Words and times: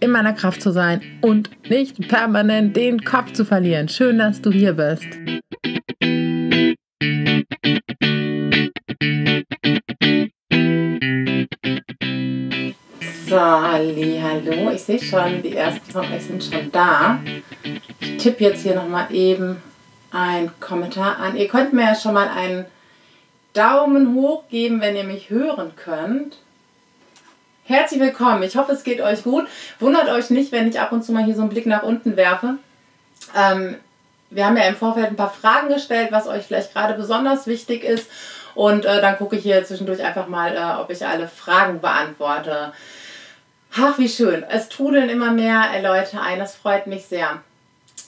in 0.00 0.10
meiner 0.10 0.32
Kraft 0.32 0.62
zu 0.62 0.72
sein 0.72 1.02
und 1.20 1.50
nicht 1.68 2.08
permanent 2.08 2.74
den 2.74 3.04
Kopf 3.04 3.32
zu 3.32 3.44
verlieren. 3.44 3.88
Schön, 3.88 4.18
dass 4.18 4.40
du 4.40 4.50
hier 4.50 4.72
bist. 4.72 5.06
So, 13.28 13.36
Ali, 13.36 14.20
hallo. 14.20 14.70
Ich 14.74 14.82
sehe 14.82 14.98
schon, 14.98 15.42
die 15.42 15.54
ersten 15.54 15.88
von 15.92 16.04
euch 16.12 16.24
sind 16.24 16.42
schon 16.42 16.72
da. 16.72 17.20
Ich 18.00 18.16
tippe 18.16 18.42
jetzt 18.42 18.62
hier 18.62 18.74
nochmal 18.74 19.06
eben 19.12 19.58
einen 20.10 20.50
Kommentar 20.58 21.18
an. 21.18 21.36
Ihr 21.36 21.46
könnt 21.46 21.72
mir 21.72 21.82
ja 21.82 21.94
schon 21.94 22.14
mal 22.14 22.28
einen 22.28 22.64
Daumen 23.52 24.14
hoch 24.14 24.48
geben, 24.48 24.80
wenn 24.80 24.96
ihr 24.96 25.04
mich 25.04 25.30
hören 25.30 25.72
könnt. 25.76 26.38
Herzlich 27.70 28.00
willkommen. 28.00 28.42
Ich 28.42 28.56
hoffe, 28.56 28.72
es 28.72 28.82
geht 28.82 29.00
euch 29.00 29.22
gut. 29.22 29.46
Wundert 29.78 30.08
euch 30.08 30.28
nicht, 30.30 30.50
wenn 30.50 30.68
ich 30.68 30.80
ab 30.80 30.90
und 30.90 31.04
zu 31.04 31.12
mal 31.12 31.22
hier 31.22 31.36
so 31.36 31.42
einen 31.42 31.50
Blick 31.50 31.66
nach 31.66 31.84
unten 31.84 32.16
werfe. 32.16 32.56
Ähm, 33.36 33.76
wir 34.28 34.44
haben 34.44 34.56
ja 34.56 34.64
im 34.64 34.74
Vorfeld 34.74 35.06
ein 35.06 35.14
paar 35.14 35.30
Fragen 35.30 35.68
gestellt, 35.68 36.10
was 36.10 36.26
euch 36.26 36.46
vielleicht 36.46 36.72
gerade 36.72 36.94
besonders 36.94 37.46
wichtig 37.46 37.84
ist. 37.84 38.10
Und 38.56 38.86
äh, 38.86 39.00
dann 39.00 39.16
gucke 39.18 39.36
ich 39.36 39.44
hier 39.44 39.64
zwischendurch 39.64 40.02
einfach 40.02 40.26
mal, 40.26 40.56
äh, 40.56 40.80
ob 40.82 40.90
ich 40.90 41.06
alle 41.06 41.28
Fragen 41.28 41.80
beantworte. 41.80 42.72
Ach, 43.76 43.96
wie 43.98 44.08
schön. 44.08 44.42
Es 44.50 44.68
trudeln 44.68 45.08
immer 45.08 45.30
mehr 45.30 45.66
äh, 45.72 45.80
Leute 45.80 46.20
ein. 46.20 46.40
Das 46.40 46.56
freut 46.56 46.88
mich 46.88 47.06
sehr. 47.06 47.40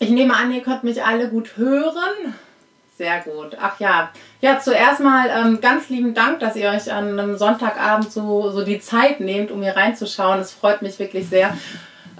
Ich 0.00 0.10
nehme 0.10 0.34
an, 0.34 0.52
ihr 0.52 0.62
könnt 0.62 0.82
mich 0.82 1.04
alle 1.04 1.28
gut 1.28 1.56
hören. 1.56 2.34
Sehr 2.96 3.20
gut. 3.20 3.56
Ach 3.60 3.80
ja. 3.80 4.10
Ja, 4.40 4.60
zuerst 4.60 5.00
mal 5.00 5.28
ähm, 5.30 5.60
ganz 5.60 5.88
lieben 5.88 6.14
Dank, 6.14 6.40
dass 6.40 6.56
ihr 6.56 6.68
euch 6.68 6.92
an 6.92 7.18
einem 7.18 7.36
Sonntagabend 7.38 8.12
so, 8.12 8.50
so 8.50 8.64
die 8.64 8.80
Zeit 8.80 9.20
nehmt, 9.20 9.50
um 9.50 9.62
hier 9.62 9.76
reinzuschauen. 9.76 10.40
Es 10.40 10.52
freut 10.52 10.82
mich 10.82 10.98
wirklich 10.98 11.28
sehr. 11.28 11.56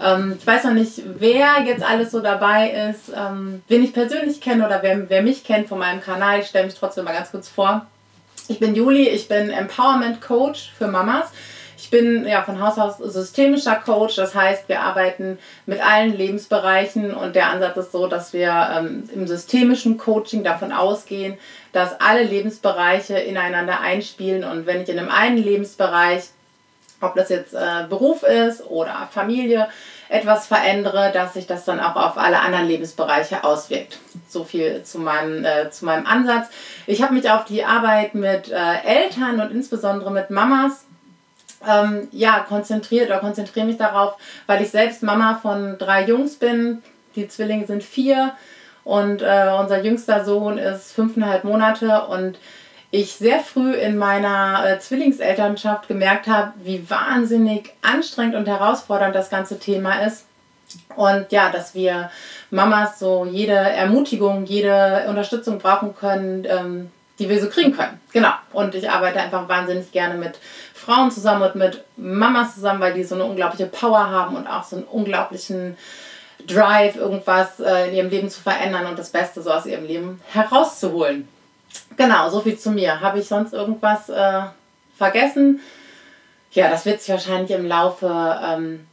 Ähm, 0.03 0.37
ich 0.39 0.47
weiß 0.47 0.65
noch 0.65 0.73
nicht, 0.73 1.03
wer 1.19 1.63
jetzt 1.65 1.83
alles 1.83 2.11
so 2.11 2.21
dabei 2.21 2.91
ist, 2.91 3.13
ähm, 3.15 3.63
wen 3.69 3.85
ich 3.85 3.93
persönlich 3.93 4.41
kenne 4.41 4.67
oder 4.67 4.83
wer, 4.83 5.09
wer 5.11 5.23
mich 5.23 5.45
kennt 5.45 5.69
von 5.69 5.79
meinem 5.79 6.01
Kanal. 6.01 6.41
Ich 6.41 6.47
stelle 6.47 6.67
mich 6.67 6.75
trotzdem 6.75 7.05
mal 7.05 7.13
ganz 7.15 7.31
kurz 7.31 7.49
vor. 7.49 7.87
Ich 8.49 8.59
bin 8.59 8.75
Juli, 8.75 9.09
ich 9.09 9.29
bin 9.29 9.51
Empowerment 9.51 10.21
Coach 10.21 10.73
für 10.77 10.89
Mamas. 10.89 11.31
Ich 11.83 11.91
bin 11.91 12.25
ja 12.29 12.43
von 12.43 12.63
Haus 12.63 12.79
aus 12.79 12.99
systemischer 12.99 13.75
Coach, 13.75 14.15
das 14.15 14.37
heißt, 14.37 14.69
wir 14.69 14.83
arbeiten 14.83 15.37
mit 15.67 15.85
allen 15.85 16.17
Lebensbereichen 16.17 17.13
und 17.13 17.35
der 17.35 17.51
Ansatz 17.51 17.77
ist 17.77 17.91
so, 17.91 18.07
dass 18.07 18.33
wir 18.33 18.69
ähm, 18.79 19.11
im 19.13 19.27
systemischen 19.27 19.99
Coaching 19.99 20.45
davon 20.45 20.71
ausgehen, 20.71 21.39
dass 21.73 22.01
alle 22.01 22.23
Lebensbereiche 22.23 23.19
ineinander 23.19 23.81
einspielen 23.81 24.45
und 24.45 24.65
wenn 24.65 24.83
ich 24.83 24.91
in 24.91 24.99
einem 25.01 25.11
einen 25.11 25.39
Lebensbereich, 25.39 26.23
ob 27.01 27.17
das 27.17 27.31
jetzt 27.31 27.53
äh, 27.53 27.85
Beruf 27.89 28.23
ist 28.23 28.65
oder 28.65 29.09
Familie, 29.11 29.67
etwas 30.09 30.47
verändere, 30.47 31.11
dass 31.13 31.35
sich 31.35 31.49
das 31.49 31.65
dann 31.65 31.81
auch 31.81 31.97
auf 31.97 32.17
alle 32.17 32.39
anderen 32.39 32.69
Lebensbereiche 32.69 33.43
auswirkt. 33.43 33.99
So 34.29 34.45
viel 34.45 34.85
zu 34.85 35.01
meinem, 35.01 35.45
äh, 35.45 35.69
zu 35.71 35.85
meinem 35.85 36.07
Ansatz. 36.07 36.47
Ich 36.87 37.03
habe 37.03 37.15
mich 37.15 37.29
auf 37.29 37.45
die 37.45 37.65
Arbeit 37.65 38.15
mit 38.15 38.53
äh, 38.53 38.85
Eltern 38.85 39.41
und 39.41 39.51
insbesondere 39.51 40.13
mit 40.13 40.31
Mamas 40.31 40.85
ähm, 41.69 42.09
ja, 42.13 42.41
konzentriert 42.41 43.09
oder 43.09 43.19
konzentriere 43.19 43.67
mich 43.67 43.77
darauf, 43.77 44.17
weil 44.47 44.63
ich 44.63 44.71
selbst 44.71 45.03
Mama 45.03 45.39
von 45.41 45.79
drei 45.79 46.05
Jungs 46.05 46.37
bin. 46.37 46.83
Die 47.17 47.29
Zwillinge 47.29 47.67
sind 47.67 47.85
vier 47.85 48.33
und 48.85 49.23
äh, 49.23 49.51
unser 49.59 49.83
jüngster 49.83 50.25
Sohn 50.25 50.59
ist 50.59 50.93
fünfeinhalb 50.93 51.45
Monate 51.45 52.07
und 52.07 52.39
ich 52.91 53.13
sehr 53.13 53.41
früh 53.41 53.73
in 53.73 53.97
meiner 53.97 54.65
äh, 54.67 54.79
Zwillingselternschaft 54.79 55.89
gemerkt 55.89 56.27
habe, 56.27 56.53
wie 56.63 56.89
wahnsinnig 56.91 57.73
anstrengend 57.81 58.35
und 58.35 58.47
herausfordernd 58.47 59.15
das 59.15 59.31
ganze 59.31 59.59
Thema 59.59 60.05
ist. 60.05 60.27
Und 60.97 61.33
ja, 61.33 61.51
dass 61.51 61.75
wir 61.75 62.11
Mamas 62.51 62.99
so 62.99 63.25
jede 63.25 63.55
Ermutigung, 63.55 64.45
jede 64.45 65.07
Unterstützung 65.09 65.59
brauchen 65.59 65.95
können, 65.95 66.47
ähm, 66.47 66.91
die 67.19 67.29
wir 67.29 67.41
so 67.41 67.49
kriegen 67.49 67.75
können. 67.75 68.01
Genau. 68.13 68.33
Und 68.53 68.75
ich 68.75 68.91
arbeite 68.91 69.21
einfach 69.21 69.49
wahnsinnig 69.49 69.93
gerne 69.93 70.15
mit 70.15 70.39
Frauen 70.85 71.11
zusammen 71.11 71.43
und 71.43 71.55
mit 71.55 71.85
Mamas 71.97 72.55
zusammen, 72.55 72.81
weil 72.81 72.95
die 72.95 73.05
so 73.05 73.15
eine 73.15 73.25
unglaubliche 73.25 73.67
Power 73.67 74.11
haben 74.11 74.37
und 74.37 74.47
auch 74.47 74.65
so 74.65 74.77
einen 74.77 74.85
unglaublichen 74.85 75.77
Drive, 76.47 76.97
irgendwas 76.97 77.61
äh, 77.61 77.89
in 77.89 77.95
ihrem 77.95 78.11
Leben 78.11 78.31
zu 78.31 78.41
verändern 78.41 78.87
und 78.87 78.99
das 78.99 79.11
Beste 79.11 79.43
so 79.43 79.51
aus 79.51 79.67
ihrem 79.67 79.87
Leben 79.87 80.21
herauszuholen. 80.33 81.29
Genau, 81.97 82.29
so 82.31 82.41
viel 82.41 82.59
zu 82.59 82.71
mir. 82.71 83.01
Habe 83.01 83.21
ich 83.21 83.29
sonst 83.29 83.53
irgendwas 83.53 84.09
äh, 84.09 84.43
vergessen? 84.99 85.61
Ja, 86.51 86.69
das 86.69 86.85
wird 86.85 87.01
sich 87.01 87.11
wahrscheinlich 87.11 87.53
im 87.53 87.67
Laufe, 87.67 88.41
ähm, 88.45 88.87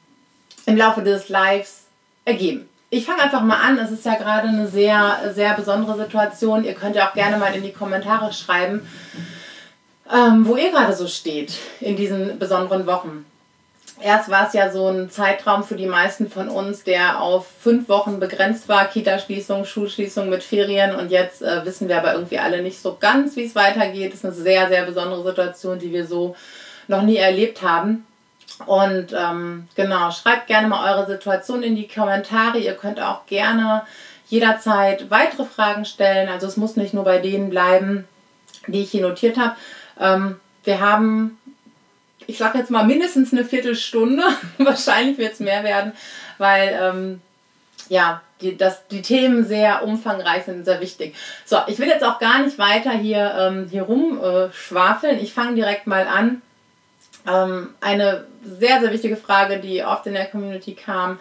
im 0.66 0.78
Laufe 0.78 1.02
des 1.02 1.30
Lives 1.30 1.86
ergeben 2.24 2.70
ich 2.90 3.06
fange 3.06 3.22
einfach 3.22 3.42
mal 3.42 3.62
an. 3.62 3.78
Es 3.78 3.92
ist 3.92 4.06
ja 4.06 4.16
gerade 4.16 4.48
eine 4.48 4.68
sehr, 4.68 5.32
sehr 5.34 5.54
besondere 5.54 5.98
Situation. 5.98 6.64
Ihr 6.64 6.74
könnt 6.74 6.96
ja 6.96 7.10
auch 7.10 7.14
gerne 7.14 7.38
mal 7.38 7.54
in 7.56 7.64
die 7.64 7.72
Kommentare 7.72 8.34
schreiben, 8.34 8.88
ähm, 10.12 10.48
wo 10.48 10.56
ihr 10.56 10.72
gerade 10.72 10.94
so 10.94 11.08
steht 11.08 11.54
in 11.80 11.96
diesen 11.96 12.40
besonderen 12.40 12.86
Wochen. 12.86 13.26
Erst 14.02 14.30
war 14.30 14.48
es 14.48 14.54
ja 14.54 14.72
so 14.72 14.88
ein 14.88 15.10
Zeitraum 15.10 15.64
für 15.64 15.76
die 15.76 15.86
meisten 15.86 16.32
von 16.32 16.48
uns, 16.48 16.84
der 16.86 17.22
auf 17.22 17.48
fünf 17.60 17.90
Wochen 17.90 18.20
begrenzt 18.20 18.70
war. 18.70 18.86
Kita-Schließung, 18.86 19.66
Schulschließung 19.66 20.30
mit 20.30 20.42
Ferien. 20.42 20.96
Und 20.96 21.12
jetzt 21.12 21.42
äh, 21.42 21.66
wissen 21.66 21.90
wir 21.90 21.98
aber 21.98 22.14
irgendwie 22.14 22.40
alle 22.40 22.62
nicht 22.62 22.82
so 22.82 22.96
ganz, 22.98 23.36
wie 23.36 23.44
es 23.44 23.56
weitergeht. 23.56 24.14
Das 24.14 24.20
ist 24.20 24.26
eine 24.26 24.34
sehr, 24.34 24.70
sehr 24.70 24.86
besondere 24.86 25.24
Situation, 25.24 25.80
die 25.80 25.92
wir 25.92 26.08
so 26.08 26.36
noch 26.88 27.02
nie 27.02 27.18
erlebt 27.18 27.62
haben. 27.62 28.06
Und 28.66 29.14
ähm, 29.14 29.68
genau, 29.76 30.12
schreibt 30.12 30.48
gerne 30.48 30.70
mal 30.70 30.94
eure 30.94 31.06
Situation 31.06 31.62
in 31.62 31.76
die 31.76 31.88
Kommentare. 31.88 32.58
Ihr 32.58 32.76
könnt 32.76 33.02
auch 33.02 33.26
gerne 33.26 33.84
jederzeit 34.28 35.10
weitere 35.10 35.44
Fragen 35.44 35.84
stellen. 35.84 36.30
Also 36.30 36.48
es 36.48 36.56
muss 36.56 36.78
nicht 36.78 36.94
nur 36.94 37.04
bei 37.04 37.18
denen 37.18 37.50
bleiben, 37.50 38.08
die 38.68 38.82
ich 38.82 38.92
hier 38.92 39.02
notiert 39.02 39.38
habe. 39.38 39.56
Ähm, 40.00 40.40
wir 40.64 40.80
haben, 40.80 41.38
ich 42.28 42.38
sage 42.38 42.58
jetzt 42.58 42.72
mal 42.72 42.86
mindestens 42.86 43.34
eine 43.34 43.46
Viertelstunde. 43.46 44.24
Wahrscheinlich 44.58 45.18
wird 45.18 45.34
es 45.34 45.40
mehr 45.40 45.64
werden, 45.64 45.94
weil 46.38 46.80
ähm, 46.82 47.22
ja, 47.90 48.22
die, 48.42 48.56
das, 48.56 48.88
die 48.88 49.02
Themen 49.02 49.46
sehr 49.46 49.84
umfangreich 49.84 50.44
sind, 50.44 50.66
sehr 50.66 50.80
wichtig. 50.80 51.16
So, 51.46 51.58
ich 51.68 51.80
will 51.80 51.88
jetzt 51.88 52.04
auch 52.04 52.20
gar 52.20 52.40
nicht 52.44 52.58
weiter 52.58 52.92
hier, 52.92 53.34
ähm, 53.38 53.68
hier 53.70 53.84
rumschwafeln. 53.84 55.18
Äh, 55.18 55.22
ich 55.22 55.34
fange 55.34 55.56
direkt 55.56 55.88
mal 55.88 56.08
an 56.08 56.42
ähm, 57.28 57.70
eine 57.82 58.26
sehr, 58.44 58.80
sehr 58.80 58.92
wichtige 58.92 59.18
Frage, 59.18 59.60
die 59.60 59.84
oft 59.84 60.06
in 60.08 60.14
der 60.14 60.26
Community 60.26 60.74
kam, 60.74 61.20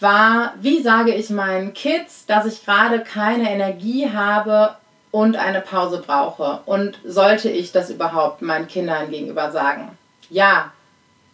war, 0.00 0.54
wie 0.60 0.82
sage 0.82 1.14
ich 1.14 1.30
meinen 1.30 1.72
Kids, 1.72 2.26
dass 2.26 2.46
ich 2.46 2.64
gerade 2.64 3.00
keine 3.00 3.50
Energie 3.50 4.10
habe 4.12 4.76
und 5.14 5.36
eine 5.36 5.60
Pause 5.60 6.02
brauche? 6.04 6.58
Und 6.66 6.98
sollte 7.04 7.48
ich 7.48 7.70
das 7.70 7.88
überhaupt 7.88 8.42
meinen 8.42 8.66
Kindern 8.66 9.12
gegenüber 9.12 9.52
sagen? 9.52 9.96
Ja, 10.28 10.72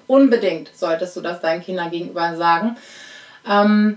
unbedingt 0.06 0.70
solltest 0.76 1.16
du 1.16 1.22
das 1.22 1.40
deinen 1.40 1.62
Kindern 1.62 1.90
gegenüber 1.90 2.36
sagen. 2.36 2.76
Ähm, 3.48 3.96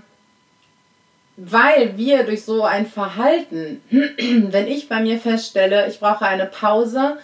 weil 1.36 1.98
wir 1.98 2.24
durch 2.24 2.46
so 2.46 2.64
ein 2.64 2.86
Verhalten, 2.86 3.82
wenn 3.90 4.68
ich 4.68 4.88
bei 4.88 5.00
mir 5.00 5.18
feststelle, 5.18 5.86
ich 5.86 6.00
brauche 6.00 6.24
eine 6.24 6.46
Pause, 6.46 7.18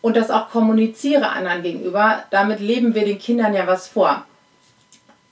und 0.00 0.16
das 0.16 0.30
auch 0.30 0.48
kommuniziere 0.48 1.28
anderen 1.28 1.62
gegenüber, 1.62 2.22
damit 2.30 2.60
leben 2.60 2.94
wir 2.94 3.04
den 3.04 3.18
Kindern 3.18 3.52
ja 3.52 3.66
was 3.66 3.86
vor. 3.86 4.24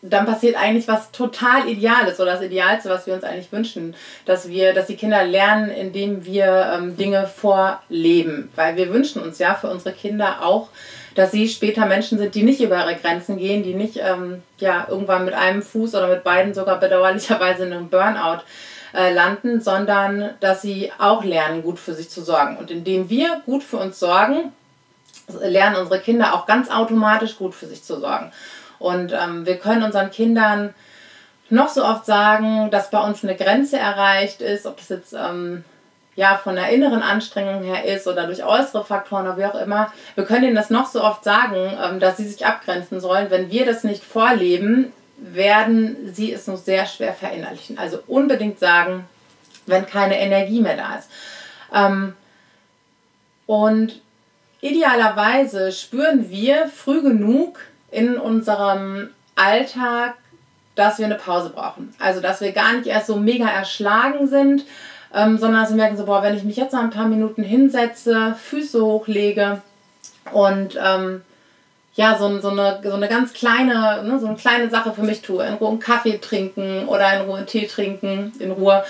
Dann 0.00 0.26
passiert 0.26 0.56
eigentlich 0.56 0.86
was 0.86 1.10
total 1.10 1.68
Ideales 1.68 2.20
oder 2.20 2.32
das 2.32 2.42
Idealste, 2.42 2.88
was 2.88 3.06
wir 3.06 3.14
uns 3.14 3.24
eigentlich 3.24 3.50
wünschen, 3.50 3.96
dass 4.26 4.48
wir, 4.48 4.72
dass 4.72 4.86
die 4.86 4.96
Kinder 4.96 5.24
lernen, 5.24 5.70
indem 5.70 6.24
wir 6.24 6.72
ähm, 6.74 6.96
Dinge 6.96 7.26
vorleben. 7.26 8.50
Weil 8.54 8.76
wir 8.76 8.92
wünschen 8.92 9.20
uns 9.20 9.40
ja 9.40 9.54
für 9.54 9.68
unsere 9.68 9.94
Kinder 9.94 10.44
auch, 10.44 10.68
dass 11.16 11.32
sie 11.32 11.48
später 11.48 11.86
Menschen 11.86 12.16
sind, 12.18 12.36
die 12.36 12.44
nicht 12.44 12.60
über 12.60 12.76
ihre 12.78 12.94
Grenzen 12.94 13.38
gehen, 13.38 13.64
die 13.64 13.74
nicht 13.74 13.96
ähm, 13.96 14.42
ja, 14.58 14.86
irgendwann 14.88 15.24
mit 15.24 15.34
einem 15.34 15.62
Fuß 15.62 15.96
oder 15.96 16.06
mit 16.06 16.22
beiden 16.22 16.54
sogar 16.54 16.78
bedauerlicherweise 16.78 17.64
in 17.64 17.72
einem 17.72 17.88
Burnout 17.88 18.42
äh, 18.94 19.12
landen, 19.12 19.60
sondern 19.60 20.34
dass 20.38 20.62
sie 20.62 20.92
auch 20.98 21.24
lernen, 21.24 21.62
gut 21.62 21.80
für 21.80 21.94
sich 21.94 22.08
zu 22.08 22.22
sorgen. 22.22 22.56
Und 22.56 22.70
indem 22.70 23.10
wir 23.10 23.42
gut 23.46 23.64
für 23.64 23.78
uns 23.78 23.98
sorgen, 23.98 24.52
lernen 25.40 25.76
unsere 25.76 26.00
Kinder 26.00 26.34
auch 26.34 26.46
ganz 26.46 26.70
automatisch 26.70 27.36
gut 27.36 27.54
für 27.54 27.66
sich 27.66 27.82
zu 27.82 27.98
sorgen. 27.98 28.32
Und 28.78 29.12
ähm, 29.12 29.46
wir 29.46 29.58
können 29.58 29.82
unseren 29.82 30.10
Kindern 30.10 30.74
noch 31.50 31.68
so 31.68 31.84
oft 31.84 32.04
sagen, 32.04 32.70
dass 32.70 32.90
bei 32.90 33.00
uns 33.00 33.24
eine 33.24 33.36
Grenze 33.36 33.78
erreicht 33.78 34.40
ist, 34.40 34.66
ob 34.66 34.76
das 34.76 34.88
jetzt 34.88 35.12
ähm, 35.14 35.64
ja, 36.14 36.36
von 36.36 36.56
der 36.56 36.68
inneren 36.70 37.02
Anstrengung 37.02 37.62
her 37.62 37.84
ist 37.84 38.08
oder 38.08 38.26
durch 38.26 38.44
äußere 38.44 38.84
Faktoren 38.84 39.26
oder 39.26 39.38
wie 39.38 39.44
auch 39.44 39.54
immer. 39.54 39.92
Wir 40.14 40.24
können 40.24 40.44
ihnen 40.44 40.56
das 40.56 40.68
noch 40.68 40.86
so 40.86 41.02
oft 41.02 41.22
sagen, 41.24 41.78
ähm, 41.82 42.00
dass 42.00 42.16
sie 42.16 42.28
sich 42.28 42.44
abgrenzen 42.44 43.00
sollen. 43.00 43.30
Wenn 43.30 43.50
wir 43.50 43.64
das 43.64 43.84
nicht 43.84 44.02
vorleben, 44.02 44.92
werden 45.16 46.12
sie 46.12 46.32
es 46.32 46.46
nur 46.46 46.56
sehr 46.56 46.86
schwer 46.86 47.12
verinnerlichen. 47.12 47.78
Also 47.78 48.00
unbedingt 48.06 48.58
sagen, 48.58 49.04
wenn 49.66 49.86
keine 49.86 50.18
Energie 50.18 50.60
mehr 50.60 50.76
da 50.76 50.96
ist. 50.96 51.08
Ähm, 51.72 52.14
und 53.46 54.00
idealerweise 54.60 55.72
spüren 55.72 56.30
wir 56.30 56.68
früh 56.68 57.00
genug 57.00 57.60
in 57.90 58.18
unserem 58.18 59.10
Alltag, 59.36 60.14
dass 60.74 60.98
wir 60.98 61.06
eine 61.06 61.16
Pause 61.16 61.50
brauchen. 61.50 61.94
Also 61.98 62.20
dass 62.20 62.40
wir 62.40 62.52
gar 62.52 62.72
nicht 62.74 62.86
erst 62.86 63.06
so 63.06 63.16
mega 63.16 63.48
erschlagen 63.48 64.28
sind 64.28 64.64
ähm, 65.14 65.38
sondern 65.38 65.66
sie 65.66 65.74
merken 65.74 65.96
so, 65.96 66.04
boah, 66.04 66.22
wenn 66.22 66.36
ich 66.36 66.44
mich 66.44 66.56
jetzt 66.56 66.72
noch 66.72 66.82
ein 66.82 66.90
paar 66.90 67.06
Minuten 67.06 67.42
hinsetze, 67.42 68.34
Füße 68.40 68.84
hochlege 68.84 69.62
und 70.32 70.78
ähm, 70.82 71.22
ja, 71.94 72.16
so, 72.16 72.38
so, 72.40 72.50
eine, 72.50 72.80
so 72.84 72.92
eine 72.92 73.08
ganz 73.08 73.32
kleine, 73.32 74.04
ne, 74.04 74.18
so 74.20 74.26
eine 74.26 74.36
kleine 74.36 74.70
Sache 74.70 74.92
für 74.92 75.02
mich 75.02 75.22
tue, 75.22 75.44
in 75.44 75.54
Ruhe 75.54 75.70
einen 75.70 75.80
Kaffee 75.80 76.18
trinken 76.18 76.86
oder 76.86 77.12
in 77.14 77.26
Ruhe 77.26 77.38
einen 77.38 77.46
Tee 77.46 77.66
trinken, 77.66 78.32
in 78.38 78.52
Ruhe, 78.52 78.84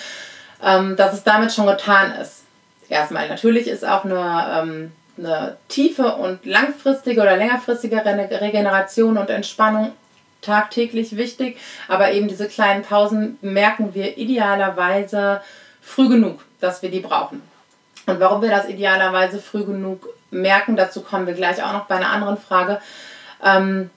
ähm, 0.63 0.97
dass 0.97 1.15
es 1.15 1.23
damit 1.23 1.53
schon 1.53 1.67
getan 1.67 2.13
ist. 2.21 2.43
Erstmal, 2.89 3.29
natürlich 3.29 3.69
ist 3.69 3.87
auch 3.87 4.05
eine, 4.05 4.61
ähm, 4.61 4.93
eine 5.19 5.57
tiefe 5.69 6.15
und 6.15 6.45
langfristige 6.47 7.21
oder 7.21 7.37
längerfristige 7.37 8.05
Regeneration 8.05 9.19
und 9.19 9.31
Entspannung 9.31 9.93
tagtäglich 10.41 11.17
wichtig, 11.17 11.59
aber 11.89 12.13
eben 12.13 12.29
diese 12.29 12.49
kleinen 12.49 12.83
Pausen 12.83 13.39
merken 13.41 13.95
wir 13.95 14.19
idealerweise 14.19 15.41
früh 15.83 16.09
genug, 16.09 16.45
dass 16.61 16.83
wir 16.83 16.91
die 16.91 17.01
brauchen. 17.01 17.43
Und 18.07 18.21
warum 18.21 18.41
wir 18.41 18.51
das 18.51 18.69
idealerweise 18.69 19.41
früh 19.41 19.65
genug 19.65 20.09
merken, 20.31 20.77
dazu 20.77 21.03
kommen 21.03 21.27
wir 21.27 21.35
gleich 21.35 21.63
auch 21.63 21.73
noch 21.73 21.87
bei 21.87 21.97
einer 21.97 22.11
anderen 22.11 22.39
Frage. 22.39 22.81
Ähm, 23.45 23.91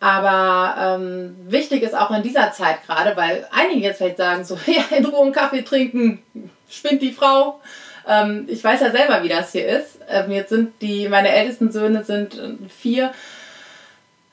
aber 0.00 0.98
ähm, 0.98 1.36
wichtig 1.48 1.82
ist 1.82 1.96
auch 1.96 2.10
in 2.10 2.22
dieser 2.22 2.52
Zeit 2.52 2.84
gerade, 2.84 3.16
weil 3.16 3.46
einige 3.50 3.86
jetzt 3.86 3.98
vielleicht 3.98 4.18
sagen 4.18 4.44
so, 4.44 4.58
ja, 4.66 4.96
in 4.96 5.06
Ruhe 5.06 5.22
einen 5.22 5.32
Kaffee 5.32 5.62
trinken, 5.62 6.22
spinnt 6.68 7.02
die 7.02 7.12
Frau. 7.12 7.60
Ähm, 8.06 8.44
ich 8.48 8.62
weiß 8.62 8.80
ja 8.80 8.90
selber, 8.90 9.22
wie 9.22 9.28
das 9.28 9.52
hier 9.52 9.66
ist. 9.66 9.98
Ähm, 10.08 10.30
jetzt 10.30 10.50
sind 10.50 10.80
die, 10.80 11.08
meine 11.08 11.30
ältesten 11.30 11.72
Söhne 11.72 12.04
sind 12.04 12.38
äh, 12.38 12.54
vier. 12.68 13.12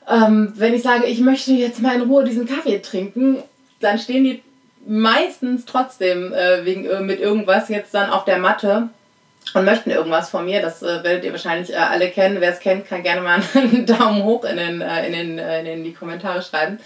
Ähm, 0.08 0.52
wenn 0.56 0.74
ich 0.74 0.82
sage, 0.82 1.06
ich 1.06 1.20
möchte 1.20 1.52
jetzt 1.52 1.80
mal 1.80 1.94
in 1.94 2.02
Ruhe 2.02 2.24
diesen 2.24 2.46
Kaffee 2.46 2.78
trinken, 2.80 3.42
dann 3.80 3.98
stehen 3.98 4.24
die 4.24 4.42
meistens 4.86 5.64
trotzdem 5.64 6.32
äh, 6.32 6.64
wegen, 6.64 6.86
äh, 6.86 7.00
mit 7.00 7.20
irgendwas 7.20 7.68
jetzt 7.68 7.94
dann 7.94 8.10
auf 8.10 8.24
der 8.24 8.38
Matte 8.38 8.88
und 9.54 9.64
möchten 9.64 9.90
irgendwas 9.90 10.30
von 10.30 10.44
mir. 10.44 10.62
Das 10.62 10.82
äh, 10.82 11.02
werdet 11.02 11.24
ihr 11.24 11.32
wahrscheinlich 11.32 11.72
äh, 11.72 11.76
alle 11.76 12.10
kennen. 12.10 12.40
Wer 12.40 12.52
es 12.52 12.60
kennt, 12.60 12.86
kann 12.86 13.02
gerne 13.02 13.22
mal 13.22 13.40
einen 13.54 13.86
Daumen 13.86 14.22
hoch 14.24 14.44
in, 14.44 14.56
den, 14.56 14.80
in, 14.80 15.12
den, 15.12 15.38
in, 15.38 15.66
in 15.66 15.84
die 15.84 15.94
Kommentare 15.94 16.42
schreiben. 16.42 16.78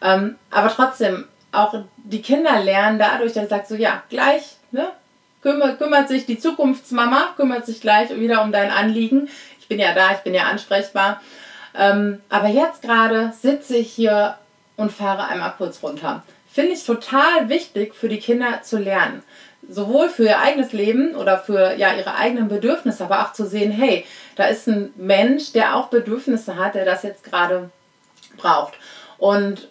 Ähm, 0.00 0.36
aber 0.50 0.68
trotzdem, 0.68 1.26
auch 1.52 1.74
die 1.96 2.22
Kinder 2.22 2.60
lernen 2.62 2.98
dadurch, 2.98 3.34
dass 3.34 3.44
ich 3.44 3.50
sage 3.50 3.64
so, 3.68 3.74
ja, 3.74 4.02
gleich, 4.08 4.56
ne? 4.70 4.88
Kümmert, 5.42 5.78
kümmert 5.78 6.08
sich 6.08 6.26
die 6.26 6.38
Zukunftsmama, 6.38 7.34
kümmert 7.36 7.66
sich 7.66 7.80
gleich 7.80 8.14
wieder 8.18 8.42
um 8.42 8.52
dein 8.52 8.70
Anliegen. 8.70 9.28
Ich 9.60 9.68
bin 9.68 9.78
ja 9.78 9.94
da, 9.94 10.12
ich 10.12 10.18
bin 10.18 10.34
ja 10.34 10.44
ansprechbar. 10.44 11.20
Ähm, 11.76 12.20
aber 12.28 12.48
jetzt 12.48 12.82
gerade 12.82 13.32
sitze 13.40 13.76
ich 13.76 13.92
hier 13.92 14.36
und 14.76 14.92
fahre 14.92 15.26
einmal 15.28 15.54
kurz 15.56 15.82
runter 15.82 16.22
finde 16.52 16.72
ich 16.72 16.84
total 16.84 17.48
wichtig 17.48 17.94
für 17.94 18.08
die 18.08 18.18
Kinder 18.18 18.60
zu 18.62 18.78
lernen. 18.78 19.22
Sowohl 19.68 20.08
für 20.08 20.24
ihr 20.24 20.40
eigenes 20.40 20.72
Leben 20.72 21.14
oder 21.14 21.38
für 21.38 21.74
ja, 21.76 21.94
ihre 21.94 22.16
eigenen 22.16 22.48
Bedürfnisse, 22.48 23.04
aber 23.04 23.22
auch 23.22 23.32
zu 23.32 23.46
sehen, 23.46 23.70
hey, 23.70 24.04
da 24.36 24.44
ist 24.44 24.66
ein 24.66 24.92
Mensch, 24.96 25.52
der 25.52 25.76
auch 25.76 25.88
Bedürfnisse 25.88 26.56
hat, 26.56 26.74
der 26.74 26.84
das 26.84 27.04
jetzt 27.04 27.24
gerade 27.24 27.70
braucht. 28.36 28.74
Und 29.18 29.68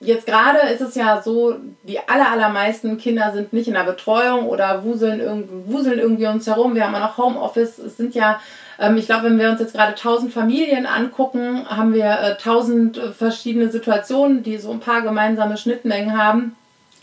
jetzt 0.00 0.26
gerade 0.26 0.58
ist 0.72 0.80
es 0.80 0.94
ja 0.94 1.22
so, 1.22 1.56
die 1.82 1.98
aller, 2.08 2.30
allermeisten 2.30 2.98
Kinder 2.98 3.32
sind 3.32 3.52
nicht 3.52 3.68
in 3.68 3.74
der 3.74 3.84
Betreuung 3.84 4.48
oder 4.48 4.82
wuseln 4.82 5.20
irgendwie, 5.20 5.72
wuseln 5.72 5.98
irgendwie 5.98 6.26
uns 6.26 6.46
herum. 6.46 6.74
Wir 6.74 6.84
haben 6.84 6.94
ja 6.94 7.00
noch 7.00 7.18
Homeoffice. 7.18 7.78
Es 7.78 7.96
sind 7.96 8.14
ja 8.14 8.40
ähm, 8.80 8.96
ich 8.96 9.06
glaube, 9.06 9.26
wenn 9.26 9.38
wir 9.38 9.50
uns 9.50 9.60
jetzt 9.60 9.74
gerade 9.74 9.90
1000 9.90 10.32
Familien 10.32 10.86
angucken, 10.86 11.68
haben 11.68 11.92
wir 11.92 12.06
äh, 12.06 12.32
1000 12.32 12.96
äh, 12.96 13.12
verschiedene 13.12 13.70
Situationen, 13.70 14.42
die 14.42 14.56
so 14.56 14.72
ein 14.72 14.80
paar 14.80 15.02
gemeinsame 15.02 15.58
Schnittmengen 15.58 16.16
haben. 16.16 16.56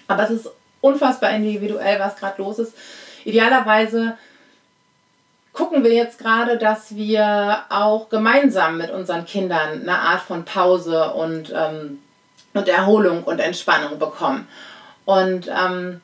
Aber 0.07 0.23
es 0.23 0.31
ist 0.31 0.49
unfassbar 0.81 1.31
individuell, 1.31 1.99
was 1.99 2.15
gerade 2.15 2.41
los 2.41 2.59
ist. 2.59 2.73
Idealerweise 3.25 4.17
gucken 5.53 5.83
wir 5.83 5.93
jetzt 5.93 6.19
gerade, 6.19 6.57
dass 6.57 6.95
wir 6.95 7.59
auch 7.69 8.09
gemeinsam 8.09 8.77
mit 8.77 8.89
unseren 8.89 9.25
Kindern 9.25 9.81
eine 9.81 9.99
Art 9.99 10.21
von 10.21 10.45
Pause 10.45 11.11
und, 11.11 11.53
ähm, 11.55 11.99
und 12.57 12.67
Erholung 12.67 13.23
und 13.23 13.39
Entspannung 13.39 13.99
bekommen. 13.99 14.47
Und 15.05 15.47
ähm, 15.47 16.01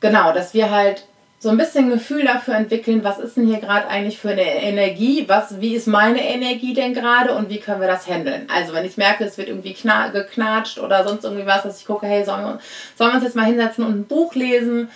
genau, 0.00 0.32
dass 0.32 0.54
wir 0.54 0.70
halt 0.70 1.04
so 1.42 1.48
ein 1.48 1.56
bisschen 1.56 1.90
Gefühl 1.90 2.24
dafür 2.24 2.54
entwickeln, 2.54 3.02
was 3.02 3.18
ist 3.18 3.36
denn 3.36 3.48
hier 3.48 3.58
gerade 3.58 3.88
eigentlich 3.88 4.16
für 4.16 4.30
eine 4.30 4.62
Energie, 4.62 5.24
was, 5.26 5.60
wie 5.60 5.74
ist 5.74 5.88
meine 5.88 6.24
Energie 6.24 6.72
denn 6.72 6.94
gerade 6.94 7.34
und 7.34 7.50
wie 7.50 7.58
können 7.58 7.80
wir 7.80 7.88
das 7.88 8.08
handeln. 8.08 8.46
Also 8.48 8.72
wenn 8.72 8.84
ich 8.84 8.96
merke, 8.96 9.24
es 9.24 9.38
wird 9.38 9.48
irgendwie 9.48 9.72
geknatscht 9.72 10.78
oder 10.78 11.02
sonst 11.06 11.24
irgendwie 11.24 11.46
was, 11.46 11.64
dass 11.64 11.80
ich 11.80 11.86
gucke, 11.86 12.06
hey, 12.06 12.24
sollen 12.24 12.44
wir, 12.44 12.60
sollen 12.96 13.10
wir 13.10 13.16
uns 13.16 13.24
jetzt 13.24 13.34
mal 13.34 13.46
hinsetzen 13.46 13.84
und 13.84 13.92
ein 13.92 14.06
Buch 14.06 14.36
lesen, 14.36 14.88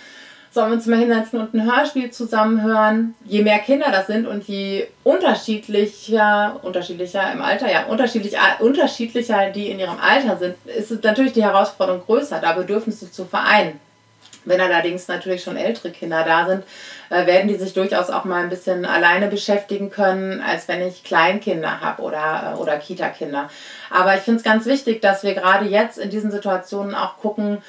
sollen 0.51 0.71
wir 0.71 0.75
uns 0.75 0.85
mal 0.85 0.99
hinsetzen 0.99 1.39
und 1.39 1.53
ein 1.53 1.65
Hörspiel 1.65 2.11
zusammenhören. 2.11 3.15
Je 3.25 3.43
mehr 3.43 3.59
Kinder 3.59 3.87
das 3.91 4.07
sind 4.07 4.27
und 4.27 4.47
je 4.47 4.87
unterschiedlicher, 5.03 6.59
unterschiedlicher 6.63 7.31
im 7.31 7.41
Alter, 7.41 7.71
ja, 7.71 7.85
unterschiedlich, 7.85 8.35
unterschiedlicher 8.59 9.51
die 9.51 9.69
in 9.69 9.79
ihrem 9.79 9.99
Alter 9.99 10.37
sind, 10.37 10.55
ist 10.65 11.03
natürlich 11.03 11.33
die 11.33 11.43
Herausforderung 11.43 12.01
größer, 12.05 12.39
da 12.39 12.53
Bedürfnisse 12.53 13.11
zu 13.11 13.25
vereinen. 13.25 13.79
Wenn 14.45 14.61
allerdings 14.61 15.09
natürlich 15.09 15.43
schon 15.43 15.57
ältere 15.57 15.91
Kinder 15.91 16.23
da 16.23 16.47
sind, 16.47 16.63
äh, 17.09 17.25
werden 17.25 17.49
die 17.49 17.55
sich 17.55 17.73
durchaus 17.73 18.09
auch 18.09 18.23
mal 18.23 18.43
ein 18.43 18.49
bisschen 18.49 18.85
alleine 18.85 19.27
beschäftigen 19.27 19.89
können, 19.89 20.41
als 20.41 20.69
wenn 20.69 20.81
ich 20.81 21.03
Kleinkinder 21.03 21.81
habe 21.81 22.01
oder, 22.01 22.53
äh, 22.53 22.57
oder 22.57 22.77
Kita-Kinder. 22.77 23.49
Aber 23.89 24.15
ich 24.15 24.21
finde 24.21 24.37
es 24.37 24.43
ganz 24.43 24.65
wichtig, 24.65 25.01
dass 25.01 25.23
wir 25.23 25.33
gerade 25.33 25.65
jetzt 25.65 25.97
in 25.97 26.09
diesen 26.09 26.31
Situationen 26.31 26.95
auch 26.95 27.17
gucken, 27.17 27.61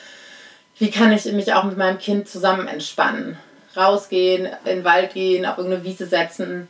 wie 0.79 0.91
kann 0.91 1.13
ich 1.13 1.25
mich 1.33 1.53
auch 1.53 1.65
mit 1.65 1.77
meinem 1.77 1.99
Kind 1.99 2.29
zusammen 2.29 2.69
entspannen. 2.69 3.37
Rausgehen, 3.77 4.47
in 4.65 4.77
den 4.77 4.85
Wald 4.85 5.15
gehen, 5.15 5.47
auf 5.47 5.59
irgendeine 5.59 5.85
Wiese 5.85 6.07
setzen, 6.07 6.69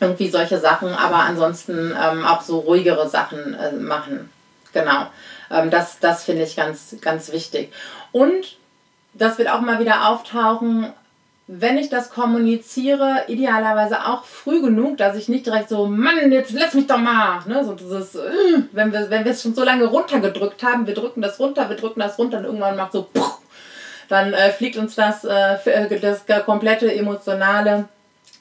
irgendwie 0.00 0.28
solche 0.28 0.58
Sachen, 0.58 0.90
aber 0.90 1.16
ansonsten 1.16 1.94
ähm, 2.00 2.24
auch 2.24 2.42
so 2.42 2.58
ruhigere 2.60 3.08
Sachen 3.08 3.54
äh, 3.54 3.72
machen. 3.72 4.30
Genau. 4.72 5.06
Ähm, 5.50 5.70
das 5.70 5.98
das 5.98 6.24
finde 6.24 6.42
ich 6.42 6.54
ganz, 6.54 6.96
ganz 7.00 7.32
wichtig. 7.32 7.72
Und 8.12 8.58
das 9.14 9.38
wird 9.38 9.48
auch 9.48 9.60
mal 9.60 9.80
wieder 9.80 10.08
auftauchen, 10.08 10.92
wenn 11.48 11.78
ich 11.78 11.88
das 11.88 12.10
kommuniziere, 12.10 13.24
idealerweise 13.28 14.04
auch 14.04 14.24
früh 14.24 14.60
genug, 14.60 14.96
dass 14.96 15.16
ich 15.16 15.28
nicht 15.28 15.46
direkt 15.46 15.68
so, 15.68 15.86
Mann, 15.86 16.32
jetzt 16.32 16.52
lass 16.52 16.74
mich 16.74 16.88
doch 16.88 16.98
mal, 16.98 17.40
ne, 17.46 17.64
so 17.64 17.74
dieses, 17.74 18.16
äh, 18.16 18.62
wenn 18.72 18.92
wir, 18.92 19.08
wenn 19.10 19.24
es 19.26 19.42
schon 19.42 19.54
so 19.54 19.62
lange 19.62 19.84
runtergedrückt 19.84 20.64
haben, 20.64 20.86
wir 20.86 20.94
drücken 20.94 21.22
das 21.22 21.38
runter, 21.38 21.68
wir 21.68 21.76
drücken 21.76 22.00
das 22.00 22.18
runter 22.18 22.38
und 22.38 22.44
irgendwann 22.46 22.76
macht 22.76 22.92
so, 22.92 23.06
puh, 23.12 23.35
dann 24.08 24.32
äh, 24.32 24.50
fliegt 24.50 24.76
uns 24.76 24.94
das, 24.94 25.24
äh, 25.24 25.56
äh 25.64 26.00
das 26.00 26.24
komplette 26.44 26.92
Emotionale 26.92 27.88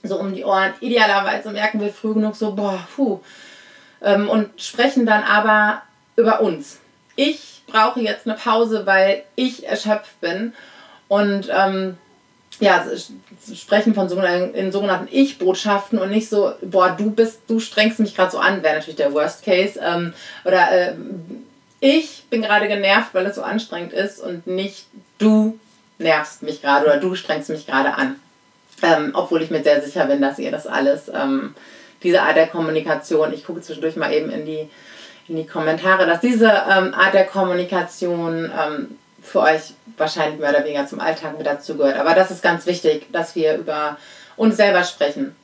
so 0.03 0.19
um 0.19 0.34
die 0.34 0.43
Ohren. 0.43 0.74
Idealerweise 0.79 1.50
merken 1.51 1.81
wir 1.81 1.89
früh 1.89 2.13
genug 2.13 2.36
so, 2.36 2.53
boah, 2.53 2.88
puh, 2.95 3.19
ähm, 4.01 4.29
und 4.29 4.62
sprechen 4.62 5.05
dann 5.05 5.24
aber 5.24 5.81
über 6.15 6.41
uns. 6.41 6.79
Ich 7.15 7.63
brauche 7.67 8.01
jetzt 8.01 8.27
eine 8.27 8.36
Pause, 8.36 8.86
weil 8.86 9.24
ich 9.36 9.67
erschöpft 9.67 10.19
bin. 10.22 10.53
Und 11.07 11.50
ähm, 11.51 11.98
ja, 12.60 12.86
sprechen 13.53 13.93
von 13.93 14.07
so, 14.07 14.19
in 14.19 14.72
sogenannten 14.72 15.10
Ich-Botschaften 15.12 16.00
und 16.00 16.10
nicht 16.10 16.29
so, 16.29 16.53
boah, 16.62 16.95
du 16.98 17.12
bist, 17.12 17.41
du 17.48 17.60
strengst 17.60 18.00
mich 18.00 18.15
gerade 18.15 18.31
so 18.31 18.39
an, 18.39 18.63
wäre 18.63 18.75
natürlich 18.75 18.95
der 18.95 19.13
Worst 19.13 19.43
Case. 19.43 19.79
Ähm, 19.84 20.13
oder 20.45 20.72
äh, 20.72 20.93
ich 21.79 22.24
bin 22.29 22.41
gerade 22.41 22.67
genervt, 22.67 23.13
weil 23.13 23.25
es 23.25 23.36
so 23.36 23.43
anstrengend 23.43 23.93
ist 23.93 24.19
und 24.19 24.48
nicht 24.48 24.86
du 25.17 25.60
nervst 25.98 26.43
mich 26.43 26.62
gerade 26.62 26.86
oder 26.86 26.98
du 26.98 27.15
strengst 27.15 27.50
mich 27.50 27.65
gerade 27.65 27.93
an. 27.93 28.15
Ähm, 28.81 29.12
obwohl 29.13 29.41
ich 29.41 29.51
mir 29.51 29.63
sehr 29.63 29.81
sicher 29.81 30.05
bin, 30.05 30.22
dass 30.22 30.38
ihr 30.38 30.51
das 30.51 30.67
alles, 30.67 31.10
ähm, 31.13 31.55
diese 32.03 32.22
Art 32.22 32.36
der 32.36 32.48
Kommunikation, 32.48 33.34
ich 33.34 33.45
gucke 33.45 33.62
zwischendurch 33.62 33.95
mal 33.95 34.12
eben 34.12 34.29
in 34.29 34.45
die 34.45 34.69
in 35.27 35.38
die 35.38 35.48
Kommentare, 35.48 36.05
dass 36.05 36.19
diese 36.19 36.48
ähm, 36.48 36.93
Art 36.93 37.13
der 37.13 37.25
Kommunikation 37.25 38.51
ähm, 38.55 38.98
für 39.22 39.41
euch 39.41 39.74
wahrscheinlich 39.98 40.39
mehr 40.39 40.51
oder 40.51 40.63
weniger 40.63 40.86
zum 40.86 41.00
Alltag 41.00 41.38
mit 41.38 41.48
dazugehört. 41.48 41.98
Aber 41.98 42.13
das 42.13 42.29
ist 42.29 42.43
ganz 42.43 42.65
wichtig, 42.67 43.12
dass 43.12 43.36
wir 43.36 43.55
über 43.55 43.98
uns 44.36 44.57
selber 44.57 44.84
sprechen. 44.84 45.36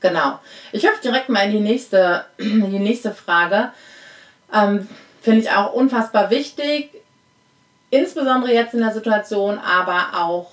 Genau. 0.00 0.40
Ich 0.72 0.84
hüpfe 0.84 1.02
direkt 1.02 1.28
mal 1.28 1.46
in 1.46 1.52
die 1.52 1.60
nächste, 1.60 2.24
in 2.38 2.70
die 2.70 2.78
nächste 2.78 3.12
Frage. 3.12 3.70
Ähm, 4.52 4.88
Finde 5.22 5.40
ich 5.40 5.50
auch 5.50 5.72
unfassbar 5.72 6.30
wichtig. 6.30 6.90
Insbesondere 7.90 8.52
jetzt 8.52 8.74
in 8.74 8.80
der 8.80 8.92
Situation, 8.92 9.58
aber 9.58 10.24
auch 10.24 10.52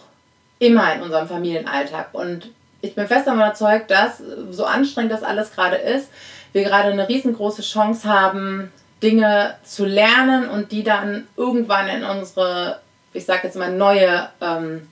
immer 0.60 0.94
in 0.94 1.02
unserem 1.02 1.28
Familienalltag. 1.28 2.10
Und 2.14 2.50
ich 2.82 2.96
bin 2.96 3.08
fest 3.08 3.28
davon 3.28 3.40
überzeugt, 3.40 3.92
dass, 3.92 4.22
so 4.52 4.66
anstrengend 4.66 5.12
das 5.12 5.24
alles 5.24 5.52
gerade 5.52 5.78
ist, 5.78 6.10
wir 6.54 6.64
gerade 6.64 6.90
eine 6.90 7.10
riesengroße 7.10 7.64
Chance 7.64 8.08
haben, 8.08 8.72
Dinge 9.02 9.56
zu 9.64 9.86
lernen 9.86 10.48
und 10.48 10.72
die 10.72 10.84
dann 10.84 11.28
irgendwann 11.36 11.90
in 11.90 12.04
unsere, 12.04 12.80
ich 13.12 13.26
sage 13.26 13.42
jetzt 13.44 13.58
mal, 13.58 13.72
neue, 13.72 14.30
ähm, 14.40 14.88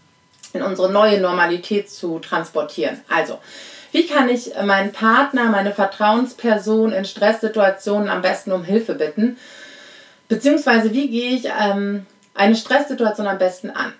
in 0.53 0.62
unsere 0.63 0.91
neue 0.91 1.21
Normalität 1.21 1.89
zu 1.89 2.19
transportieren. 2.19 3.00
Also, 3.10 3.39
wie 3.93 4.07
kann 4.07 4.29
ich 4.29 4.51
meinen 4.63 4.91
Partner, 4.91 5.45
meine 5.45 5.74
Vertrauensperson 5.74 6.91
in 6.93 7.05
Stresssituationen 7.05 8.10
am 8.10 8.21
besten 8.21 8.51
um 8.51 8.63
Hilfe 8.63 8.95
bitten? 8.95 9.38
Beziehungsweise, 10.27 10.93
wie 10.93 11.10
gehe 11.10 11.36
ich 11.36 11.45
ähm, 11.45 12.05
eine 12.34 12.56
Stresssituation 12.56 13.28
am 13.28 13.38
besten 13.38 13.70
an? 13.70 13.94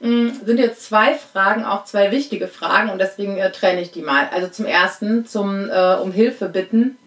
Hm, 0.00 0.40
sind 0.44 0.58
jetzt 0.58 0.84
zwei 0.84 1.14
Fragen, 1.14 1.64
auch 1.64 1.84
zwei 1.84 2.10
wichtige 2.10 2.48
Fragen 2.48 2.90
und 2.90 2.98
deswegen 2.98 3.38
äh, 3.38 3.50
trenne 3.50 3.80
ich 3.80 3.90
die 3.90 4.02
mal. 4.02 4.28
Also 4.32 4.48
zum 4.48 4.66
ersten, 4.66 5.26
zum 5.26 5.70
äh, 5.70 5.94
um 5.94 6.12
Hilfe 6.12 6.48
bitten. 6.48 6.98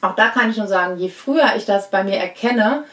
Auch 0.00 0.14
da 0.14 0.28
kann 0.28 0.50
ich 0.50 0.56
nur 0.56 0.66
sagen, 0.66 0.98
je 0.98 1.08
früher 1.08 1.56
ich 1.56 1.64
das 1.64 1.90
bei 1.90 2.04
mir 2.04 2.16
erkenne, 2.16 2.84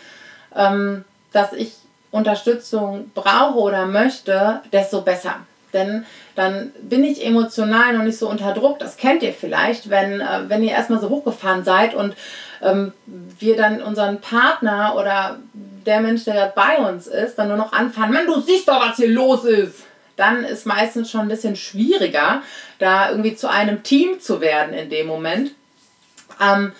ähm, 0.56 1.06
dass 1.32 1.54
ich 1.54 1.74
Unterstützung 2.12 3.12
brauche 3.14 3.60
oder 3.60 3.86
möchte, 3.86 4.62
desto 4.72 5.02
besser. 5.02 5.36
Denn 5.74 6.06
dann 6.36 6.72
bin 6.82 7.04
ich 7.04 7.26
emotional 7.26 7.94
noch 7.98 8.04
nicht 8.04 8.18
so 8.18 8.30
unter 8.30 8.54
Druck. 8.54 8.80
Das 8.80 8.98
kennt 8.98 9.24
ihr 9.24 9.34
vielleicht, 9.34 9.90
wenn, 9.90 10.22
äh, 10.22 10.42
wenn 10.48 10.64
ihr 10.64 10.72
erstmal 10.72 11.00
so 11.00 11.10
hochgefahren 11.10 11.64
seid 11.64 11.94
und 11.94 12.16
ähm, 12.62 12.94
wir 13.06 13.58
dann 13.58 13.82
unseren 13.82 14.22
Partner 14.22 14.96
oder 14.96 15.40
der 15.54 16.00
Mensch, 16.00 16.24
der 16.24 16.36
gerade 16.36 16.54
bei 16.56 16.78
uns 16.78 17.08
ist, 17.08 17.36
dann 17.36 17.50
nur 17.50 17.58
noch 17.58 17.74
anfangen, 17.74 18.14
Mann, 18.14 18.28
du 18.28 18.40
siehst 18.40 18.68
doch, 18.68 18.80
was 18.80 18.98
hier 18.98 19.10
los 19.10 19.44
ist. 19.46 19.84
Dann 20.16 20.44
ist 20.44 20.66
meistens 20.66 21.10
schon 21.10 21.22
ein 21.22 21.28
bisschen 21.28 21.56
schwieriger, 21.56 22.44
da 22.78 23.10
irgendwie 23.10 23.36
zu 23.36 23.50
einem 23.50 23.84
Team 23.84 24.20
zu 24.20 24.42
werden 24.42 24.74
in 24.74 24.90
dem 24.90 25.08
Moment. 25.08 25.52
Ähm, 26.40 26.72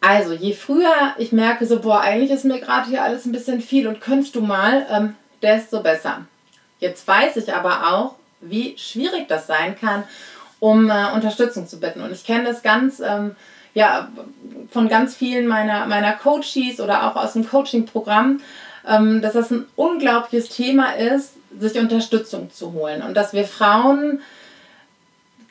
also, 0.00 0.32
je 0.32 0.52
früher 0.52 1.14
ich 1.18 1.32
merke, 1.32 1.66
so, 1.66 1.80
boah, 1.80 2.00
eigentlich 2.00 2.30
ist 2.30 2.44
mir 2.44 2.60
gerade 2.60 2.88
hier 2.88 3.02
alles 3.02 3.26
ein 3.26 3.32
bisschen 3.32 3.60
viel 3.60 3.86
und 3.86 4.00
könntest 4.00 4.34
du 4.34 4.40
mal, 4.40 4.86
ähm, 4.90 5.16
desto 5.42 5.82
besser. 5.82 6.26
Jetzt 6.78 7.06
weiß 7.06 7.36
ich 7.36 7.54
aber 7.54 7.94
auch, 7.94 8.14
wie 8.40 8.76
schwierig 8.78 9.28
das 9.28 9.46
sein 9.46 9.78
kann, 9.78 10.04
um 10.60 10.90
äh, 10.90 11.12
Unterstützung 11.14 11.66
zu 11.66 11.80
bitten. 11.80 12.02
Und 12.02 12.12
ich 12.12 12.24
kenne 12.24 12.44
das 12.44 12.62
ganz 12.62 13.00
ähm, 13.00 13.36
ja, 13.76 14.08
von 14.70 14.88
ganz 14.88 15.14
vielen 15.14 15.46
meiner, 15.46 15.86
meiner 15.86 16.12
Coaches 16.12 16.80
oder 16.80 17.06
auch 17.06 17.16
aus 17.16 17.34
dem 17.34 17.46
Coaching-Programm, 17.46 18.40
ähm, 18.86 19.20
dass 19.20 19.34
das 19.34 19.50
ein 19.50 19.66
unglaubliches 19.76 20.48
Thema 20.48 20.92
ist, 20.92 21.34
sich 21.58 21.78
Unterstützung 21.78 22.50
zu 22.50 22.72
holen. 22.72 23.02
Und 23.02 23.14
dass 23.14 23.34
wir 23.34 23.44
Frauen 23.44 24.20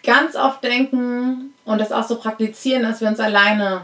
ganz 0.03 0.35
oft 0.35 0.63
denken 0.63 1.53
und 1.65 1.79
das 1.79 1.91
auch 1.91 2.07
so 2.07 2.17
praktizieren, 2.17 2.81
dass 2.81 2.99
wir 2.99 3.07
uns 3.07 3.19
alleine 3.19 3.81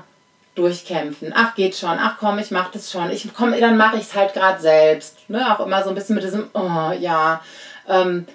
durchkämpfen. 0.56 1.34
Ach, 1.36 1.56
geht 1.56 1.76
schon. 1.76 1.98
Ach 2.00 2.18
komm, 2.20 2.40
ich 2.40 2.52
mach 2.52 2.72
das 2.72 2.92
schon. 2.92 3.10
Ich 3.12 3.28
komm, 3.34 3.54
dann 3.60 3.78
mache 3.78 3.98
ich 3.98 4.04
es 4.04 4.16
halt 4.16 4.34
gerade 4.34 4.60
selbst. 4.62 5.30
Ne? 5.30 5.46
Auch 5.54 5.66
immer 5.66 5.84
so 5.84 5.90
ein 5.90 5.96
bisschen 5.96 6.16
mit 6.16 6.24
diesem, 6.24 6.50
oh 6.54 6.92
ja. 7.00 7.42
Ähm, 7.88 8.26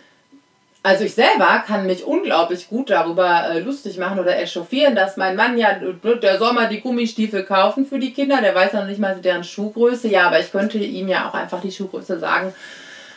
also 0.83 1.03
ich 1.03 1.15
selber 1.15 1.65
kann 1.67 1.85
mich 1.87 2.05
unglaublich 2.05 2.69
gut 2.69 2.91
darüber 2.91 3.51
äh, 3.51 3.59
lustig 3.59 3.99
machen 3.99 4.21
oder 4.21 4.39
echauffieren, 4.39 4.95
dass 4.95 5.17
mein 5.17 5.35
Mann 5.35 5.59
ja, 5.59 5.81
der 6.23 6.39
soll 6.39 6.53
mal 6.53 6.69
die 6.69 6.81
Gummistiefel 6.81 7.43
kaufen 7.43 7.87
für 7.87 7.99
die 7.99 8.13
Kinder, 8.13 8.41
der 8.41 8.55
weiß 8.55 8.73
ja 8.73 8.81
noch 8.81 8.89
nicht 8.89 9.01
mal 9.01 9.17
deren 9.17 9.43
Schuhgröße. 9.43 10.07
Ja, 10.07 10.29
aber 10.29 10.39
ich 10.39 10.53
könnte 10.53 10.79
ihm 10.79 11.09
ja 11.09 11.29
auch 11.29 11.35
einfach 11.35 11.61
die 11.61 11.73
Schuhgröße 11.73 12.21
sagen 12.21 12.55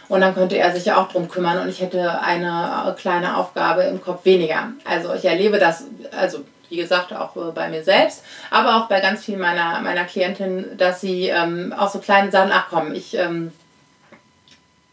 und 0.07 0.21
dann 0.21 0.33
könnte 0.33 0.57
er 0.57 0.73
sich 0.73 0.85
ja 0.85 0.97
auch 0.97 1.09
drum 1.09 1.29
kümmern 1.29 1.59
und 1.59 1.69
ich 1.69 1.79
hätte 1.79 2.19
eine 2.21 2.87
äh, 2.87 2.99
kleine 2.99 3.37
Aufgabe 3.37 3.83
im 3.83 4.01
Kopf 4.01 4.25
weniger. 4.25 4.69
Also 4.83 5.13
ich 5.13 5.25
erlebe 5.25 5.59
das, 5.59 5.85
also 6.11 6.39
wie 6.69 6.77
gesagt, 6.77 7.13
auch 7.13 7.35
äh, 7.35 7.51
bei 7.51 7.69
mir 7.69 7.83
selbst, 7.83 8.23
aber 8.51 8.77
auch 8.77 8.87
bei 8.87 8.99
ganz 8.99 9.25
vielen 9.25 9.39
meiner, 9.39 9.79
meiner 9.81 10.05
Klientinnen, 10.05 10.77
dass 10.77 11.01
sie 11.01 11.27
ähm, 11.27 11.73
auch 11.77 11.89
so 11.89 11.99
kleine 11.99 12.31
Sachen, 12.31 12.51
ach 12.53 12.71
ich... 12.93 13.15
Ähm, 13.15 13.51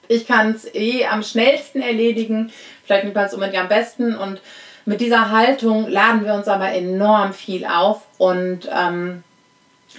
ich 0.09 0.27
kann 0.27 0.53
es 0.53 0.73
eh 0.75 1.07
am 1.07 1.23
schnellsten 1.23 1.83
erledigen, 1.83 2.53
vielleicht 2.85 3.05
nicht 3.05 3.17
mal 3.17 3.29
unbedingt 3.33 3.61
am 3.61 3.69
besten. 3.69 4.17
Und 4.17 4.41
mit 4.85 5.01
dieser 5.01 5.31
Haltung 5.31 5.89
laden 5.89 6.25
wir 6.25 6.35
uns 6.35 6.49
aber 6.49 6.71
enorm 6.73 7.33
viel 7.33 7.67
auf 7.67 8.03
und 8.19 8.69
ähm, 8.73 9.23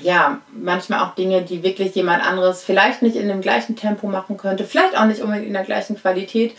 ja, 0.01 0.39
manchmal 0.51 1.01
auch 1.01 1.15
Dinge, 1.15 1.41
die 1.41 1.63
wirklich 1.63 1.95
jemand 1.95 2.25
anderes 2.25 2.63
vielleicht 2.63 3.01
nicht 3.01 3.15
in 3.15 3.27
dem 3.27 3.41
gleichen 3.41 3.75
Tempo 3.75 4.07
machen 4.07 4.37
könnte, 4.37 4.63
vielleicht 4.63 4.97
auch 4.97 5.05
nicht 5.05 5.21
unbedingt 5.21 5.47
in 5.47 5.53
der 5.53 5.63
gleichen 5.63 5.99
Qualität, 5.99 6.55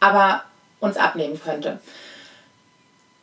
aber 0.00 0.44
uns 0.80 0.96
abnehmen 0.96 1.40
könnte. 1.42 1.80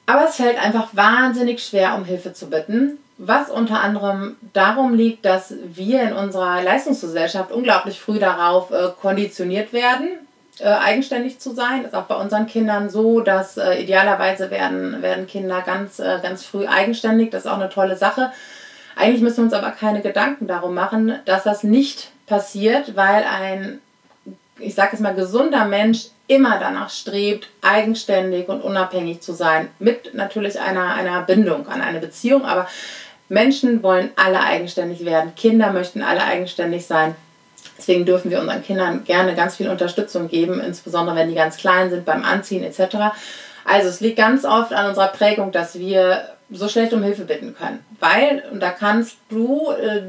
Aber 0.10 0.26
es 0.28 0.36
fällt 0.36 0.58
einfach 0.58 0.90
wahnsinnig 0.94 1.64
schwer, 1.64 1.96
um 1.96 2.06
Hilfe 2.06 2.34
zu 2.34 2.50
bitten 2.50 2.98
was 3.20 3.50
unter 3.50 3.82
anderem 3.82 4.38
darum 4.54 4.94
liegt, 4.94 5.26
dass 5.26 5.54
wir 5.66 6.02
in 6.04 6.14
unserer 6.14 6.64
Leistungsgesellschaft 6.64 7.52
unglaublich 7.52 8.00
früh 8.00 8.18
darauf 8.18 8.72
äh, 8.72 8.88
konditioniert 9.02 9.74
werden, 9.74 10.08
äh, 10.60 10.70
eigenständig 10.70 11.38
zu 11.38 11.54
sein. 11.54 11.84
Ist 11.84 11.94
auch 11.94 12.06
bei 12.06 12.16
unseren 12.16 12.48
Kindern 12.48 12.90
so, 12.90 13.20
dass 13.20 13.58
äh, 13.58 13.84
idealerweise 13.84 14.50
werden, 14.52 15.02
werden 15.02 15.28
Kinder 15.28 15.62
ganz, 15.62 16.00
äh, 16.00 16.20
ganz 16.24 16.46
früh 16.46 16.66
eigenständig. 16.66 17.30
Das 17.30 17.44
ist 17.44 17.52
auch 17.52 17.60
eine 17.60 17.68
tolle 17.68 17.98
Sache. 17.98 18.32
Eigentlich 18.96 19.22
müssen 19.22 19.38
wir 19.38 19.44
uns 19.44 19.54
aber 19.54 19.72
keine 19.72 20.02
Gedanken 20.02 20.48
darum 20.48 20.74
machen, 20.74 21.20
dass 21.26 21.44
das 21.44 21.64
nicht 21.64 22.12
passiert, 22.26 22.96
weil 22.96 23.26
ein, 23.26 23.82
ich 24.60 24.76
sage 24.76 24.92
es 24.94 25.00
mal, 25.00 25.14
gesunder 25.14 25.66
Mensch 25.66 26.08
immer 26.28 26.60
danach 26.60 26.90
strebt, 26.90 27.50
eigenständig 27.62 28.48
und 28.50 28.62
unabhängig 28.62 29.22
zu 29.22 29.34
sein. 29.34 29.70
Mit 29.80 30.14
natürlich 30.14 30.60
einer, 30.60 30.94
einer 30.94 31.22
Bindung 31.24 31.68
an 31.68 31.82
eine 31.82 32.00
Beziehung, 32.00 32.46
aber 32.46 32.68
Menschen 33.30 33.84
wollen 33.84 34.12
alle 34.16 34.42
eigenständig 34.42 35.06
werden. 35.06 35.34
Kinder 35.36 35.72
möchten 35.72 36.02
alle 36.02 36.24
eigenständig 36.24 36.86
sein. 36.86 37.16
Deswegen 37.78 38.06
dürfen 38.06 38.30
wir 38.30 38.40
unseren 38.40 38.64
Kindern 38.64 39.04
gerne 39.06 39.36
ganz 39.36 39.56
viel 39.56 39.70
Unterstützung 39.70 40.28
geben, 40.28 40.60
insbesondere 40.60 41.16
wenn 41.16 41.30
die 41.30 41.36
ganz 41.36 41.58
klein 41.58 41.90
sind 41.90 42.06
beim 42.06 42.24
Anziehen 42.24 42.64
etc. 42.64 43.14
Also 43.66 43.88
es 43.88 44.02
liegt 44.02 44.18
ganz 44.18 44.46
oft 44.46 44.74
an 44.74 44.88
unserer 44.88 45.08
Prägung, 45.08 45.52
dass 45.52 45.80
wir 45.80 46.30
so 46.52 46.68
schlecht 46.68 46.94
um 46.94 47.04
Hilfe 47.04 47.26
bitten 47.26 47.56
können. 47.56 47.80
Weil, 48.00 48.44
und 48.52 48.60
da 48.60 48.72
kannst 48.72 49.18
du 49.30 49.72
äh, 49.72 50.02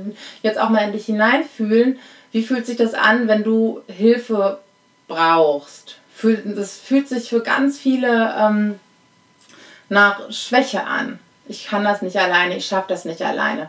jetzt 0.43 0.59
auch 0.59 0.71
mal 0.71 0.85
in 0.85 0.93
dich 0.93 1.07
hineinfühlen, 1.07 1.99
wie 2.33 2.43
fühlt 2.43 2.67
sich 2.67 2.77
das 2.77 2.95
an, 2.95 3.29
wenn 3.29 3.45
du 3.45 3.81
Hilfe 3.87 4.59
brauchst? 5.09 5.97
das 6.45 6.79
fühlt 6.79 7.09
sich 7.09 7.31
für 7.31 7.41
ganz 7.41 7.79
viele 7.79 8.35
ähm, 8.39 8.79
nach 9.89 10.31
Schwäche 10.31 10.85
an 10.85 11.19
ich 11.51 11.67
kann 11.67 11.83
das 11.83 12.01
nicht 12.01 12.17
alleine, 12.17 12.57
ich 12.57 12.67
schaffe 12.67 12.87
das 12.89 13.05
nicht 13.05 13.23
alleine. 13.23 13.69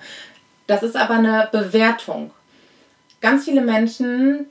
Das 0.68 0.84
ist 0.84 0.96
aber 0.96 1.16
eine 1.16 1.50
Bewertung. 1.52 2.32
Ganz 3.22 3.46
viele 3.46 3.62
Menschen 3.62 4.46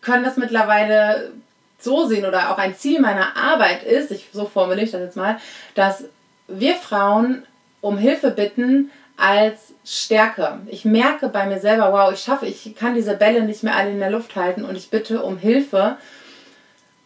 können 0.00 0.22
das 0.22 0.36
mittlerweile 0.36 1.32
so 1.80 2.06
sehen 2.06 2.24
oder 2.24 2.52
auch 2.52 2.58
ein 2.58 2.76
Ziel 2.76 3.00
meiner 3.00 3.36
Arbeit 3.36 3.82
ist, 3.82 4.12
ich, 4.12 4.28
so 4.32 4.46
formuliere 4.46 4.84
ich 4.86 4.92
das 4.92 5.00
jetzt 5.00 5.16
mal, 5.16 5.38
dass 5.74 6.04
wir 6.46 6.76
Frauen 6.76 7.42
um 7.80 7.98
Hilfe 7.98 8.30
bitten 8.30 8.90
als 9.18 9.74
Stärke. 9.84 10.60
Ich 10.66 10.84
merke 10.84 11.28
bei 11.28 11.46
mir 11.46 11.58
selber, 11.58 11.92
wow, 11.92 12.12
ich 12.12 12.20
schaffe, 12.20 12.46
ich 12.46 12.74
kann 12.76 12.94
diese 12.94 13.16
Bälle 13.16 13.42
nicht 13.42 13.64
mehr 13.64 13.76
alle 13.76 13.90
in 13.90 13.98
der 13.98 14.10
Luft 14.10 14.36
halten 14.36 14.64
und 14.64 14.76
ich 14.76 14.90
bitte 14.90 15.22
um 15.22 15.36
Hilfe. 15.36 15.96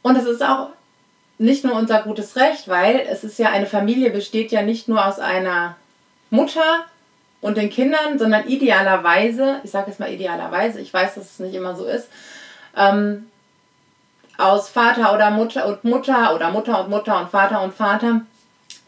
Und 0.03 0.17
das 0.17 0.27
ist 0.27 0.43
auch 0.43 0.69
nicht 1.39 1.65
nur 1.65 1.75
unser 1.75 2.03
gutes 2.03 2.37
Recht, 2.37 2.69
weil 2.69 3.07
es 3.11 3.25
ist 3.25 3.39
ja 3.39 3.49
eine 3.49 3.67
Familie 3.67 4.11
besteht 4.11 4.53
ja 4.53 4.63
nicht 4.63 4.89
nur 4.89 5.05
aus 5.05 5.19
einer 5.19 5.77
Mutter 6.31 6.85
und 7.41 7.57
den 7.57 7.71
Kindern, 7.71 8.19
sondern 8.19 8.47
idealerweise, 8.47 9.61
ich 9.65 9.71
sage 9.71 9.91
jetzt 9.91 9.99
mal 9.99 10.13
idealerweise, 10.13 10.81
ich 10.81 10.93
weiß, 10.93 11.15
dass 11.15 11.25
es 11.25 11.39
nicht 11.39 11.55
immer 11.55 11.75
so 11.75 11.87
ist, 11.87 12.09
ähm, 12.77 13.27
aus 14.39 14.69
Vater 14.69 15.15
oder 15.15 15.31
Mutter 15.31 15.67
und 15.67 15.85
Mutter 15.85 16.35
oder 16.35 16.51
Mutter 16.51 16.85
und 16.85 16.91
Mutter 16.91 17.21
und 17.21 17.31
Vater 17.31 17.63
und 17.63 17.75
Vater 17.75 18.23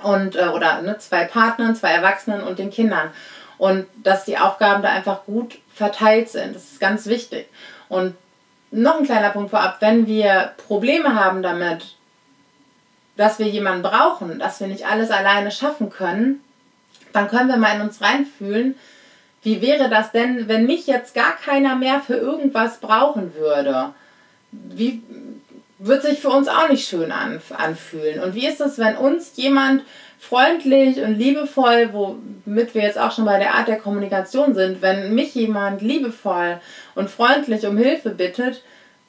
und 0.03 0.37
äh, 0.37 0.49
oder 0.49 0.83
ne, 0.83 0.99
zwei 0.99 1.25
Partnern, 1.25 1.77
zwei 1.77 1.93
Erwachsenen 1.93 2.43
und 2.43 2.59
den 2.59 2.71
Kindern 2.71 3.11
und 3.59 3.87
dass 4.03 4.25
die 4.25 4.39
Aufgaben 4.39 4.83
da 4.83 4.91
einfach 4.91 5.25
gut 5.25 5.59
verteilt 5.73 6.29
sind. 6.29 6.55
Das 6.55 6.65
ist 6.65 6.81
ganz 6.81 7.07
wichtig. 7.07 7.49
Und 7.89 8.15
noch 8.71 8.99
ein 8.99 9.05
kleiner 9.05 9.31
Punkt 9.31 9.51
vorab, 9.51 9.77
wenn 9.81 10.07
wir 10.07 10.53
Probleme 10.67 11.15
haben 11.15 11.43
damit, 11.43 11.97
dass 13.17 13.39
wir 13.39 13.47
jemanden 13.47 13.83
brauchen, 13.83 14.39
dass 14.39 14.61
wir 14.61 14.67
nicht 14.67 14.87
alles 14.87 15.11
alleine 15.11 15.51
schaffen 15.51 15.91
können, 15.91 16.43
dann 17.13 17.29
können 17.29 17.49
wir 17.49 17.57
mal 17.57 17.77
in 17.77 17.83
uns 17.83 18.01
reinfühlen, 18.01 18.75
wie 19.43 19.61
wäre 19.61 19.89
das 19.91 20.11
denn, 20.11 20.49
wenn 20.49 20.67
mich 20.67 20.87
jetzt 20.87 21.15
gar 21.15 21.37
keiner 21.37 21.77
mehr 21.77 22.01
für 22.01 22.17
irgendwas 22.17 22.79
brauchen 22.79 23.35
würde? 23.35 23.93
Wie 24.51 25.03
wird 25.87 26.03
sich 26.03 26.19
für 26.19 26.31
uns 26.31 26.49
auch 26.49 26.69
nicht 26.69 26.89
schön 26.89 27.13
anfühlen? 27.13 28.23
Und 28.23 28.35
wie 28.35 28.47
ist 28.47 28.61
es, 28.61 28.79
wenn 28.79 28.97
uns 28.97 29.33
jemand 29.37 29.83
freundlich 30.19 31.03
und 31.03 31.17
liebevoll, 31.17 31.91
womit 31.93 32.75
wir 32.75 32.83
jetzt 32.83 32.99
auch 32.99 33.13
schon 33.13 33.27
bei 33.27 33.39
der 33.39 33.55
Art 33.55 33.69
der 33.69 33.79
Kommunikation 33.79 34.55
sind, 34.55 34.81
wenn 34.81 35.15
mich 35.15 35.35
jemand 35.35 35.83
liebevoll 35.83 36.59
und 36.95 37.11
freundlich 37.11 37.67
um 37.67 37.77
Hilfe 37.77 38.11
bittet, 38.11 38.63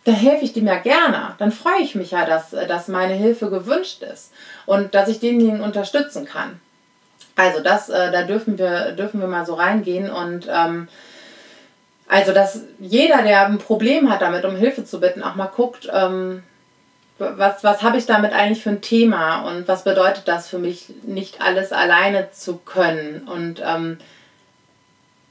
dann 0.03 0.15
helfe 0.15 0.44
ich 0.44 0.53
dem 0.53 0.67
ja 0.67 0.75
gerne. 0.75 1.36
Dann 1.38 1.53
freue 1.53 1.82
ich 1.82 1.96
mich 1.96 2.12
ja, 2.12 2.25
dass, 2.25 2.51
dass 2.51 2.89
meine 2.89 3.13
Hilfe 3.13 3.50
gewünscht 3.50 4.03
ist 4.03 4.34
und 4.65 4.94
dass 4.94 5.08
ich 5.08 5.20
denjenigen 5.20 5.62
unterstützen 5.62 6.25
kann. 6.25 6.60
Also 7.38 7.62
das, 7.62 7.89
äh, 7.89 8.12
da 8.12 8.24
dürfen 8.24 8.58
wir, 8.58 8.91
dürfen 8.91 9.22
wir 9.22 9.27
mal 9.27 9.46
so 9.46 9.53
reingehen 9.53 10.10
und 10.10 10.48
ähm, 10.50 10.88
also 12.08 12.34
dass 12.34 12.62
jeder, 12.79 13.24
der 13.24 13.48
ein 13.48 13.58
Problem 13.58 14.12
hat 14.12 14.22
damit, 14.22 14.46
um 14.46 14.55
Hilfe 14.55 14.84
zu 14.84 15.00
bitten, 15.00 15.24
auch 15.24 15.36
mal 15.36 15.48
guckt, 15.48 15.89
ähm, 15.91 16.44
was, 17.18 17.64
was 17.64 17.82
habe 17.82 17.98
ich 17.98 18.06
damit 18.06 18.34
eigentlich 18.34 18.62
für 18.62 18.72
ein 18.72 18.82
Thema 18.82 19.48
und 19.48 19.68
was 19.68 19.84
bedeutet 19.84 20.28
das 20.28 20.50
für 20.50 20.60
mich, 20.60 20.88
nicht 21.04 21.42
alles 21.42 21.72
alleine 21.72 22.32
zu 22.32 22.58
können. 22.58 23.28
Und 23.28 23.62
ähm, 23.66 23.98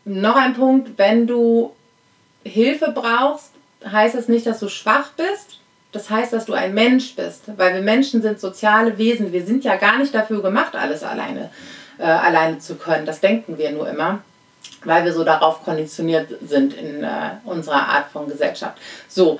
noch 0.04 0.36
ein 0.36 0.54
Punkt, 0.54 0.96
wenn 0.96 1.26
du 1.26 1.74
Hilfe 2.42 2.92
brauchst, 2.94 3.50
heißt 3.90 4.14
es 4.14 4.28
nicht, 4.28 4.46
dass 4.46 4.60
du 4.60 4.68
schwach 4.68 5.10
bist. 5.16 5.60
Das 5.92 6.10
heißt, 6.10 6.32
dass 6.32 6.46
du 6.46 6.54
ein 6.54 6.74
Mensch 6.74 7.14
bist, 7.14 7.44
weil 7.56 7.74
wir 7.74 7.82
Menschen 7.82 8.20
sind 8.20 8.40
soziale 8.40 8.98
Wesen. 8.98 9.32
Wir 9.32 9.44
sind 9.44 9.62
ja 9.62 9.76
gar 9.76 9.98
nicht 9.98 10.14
dafür 10.14 10.42
gemacht, 10.42 10.74
alles 10.74 11.04
alleine, 11.04 11.50
äh, 11.98 12.04
alleine 12.04 12.58
zu 12.58 12.74
können. 12.74 13.06
Das 13.06 13.20
denken 13.20 13.58
wir 13.58 13.70
nur 13.70 13.88
immer, 13.88 14.20
weil 14.84 15.04
wir 15.04 15.12
so 15.12 15.22
darauf 15.22 15.62
konditioniert 15.64 16.28
sind 16.44 16.74
in 16.74 17.04
äh, 17.04 17.30
unserer 17.44 17.88
Art 17.88 18.10
von 18.10 18.26
Gesellschaft. 18.26 18.78
So, 19.06 19.38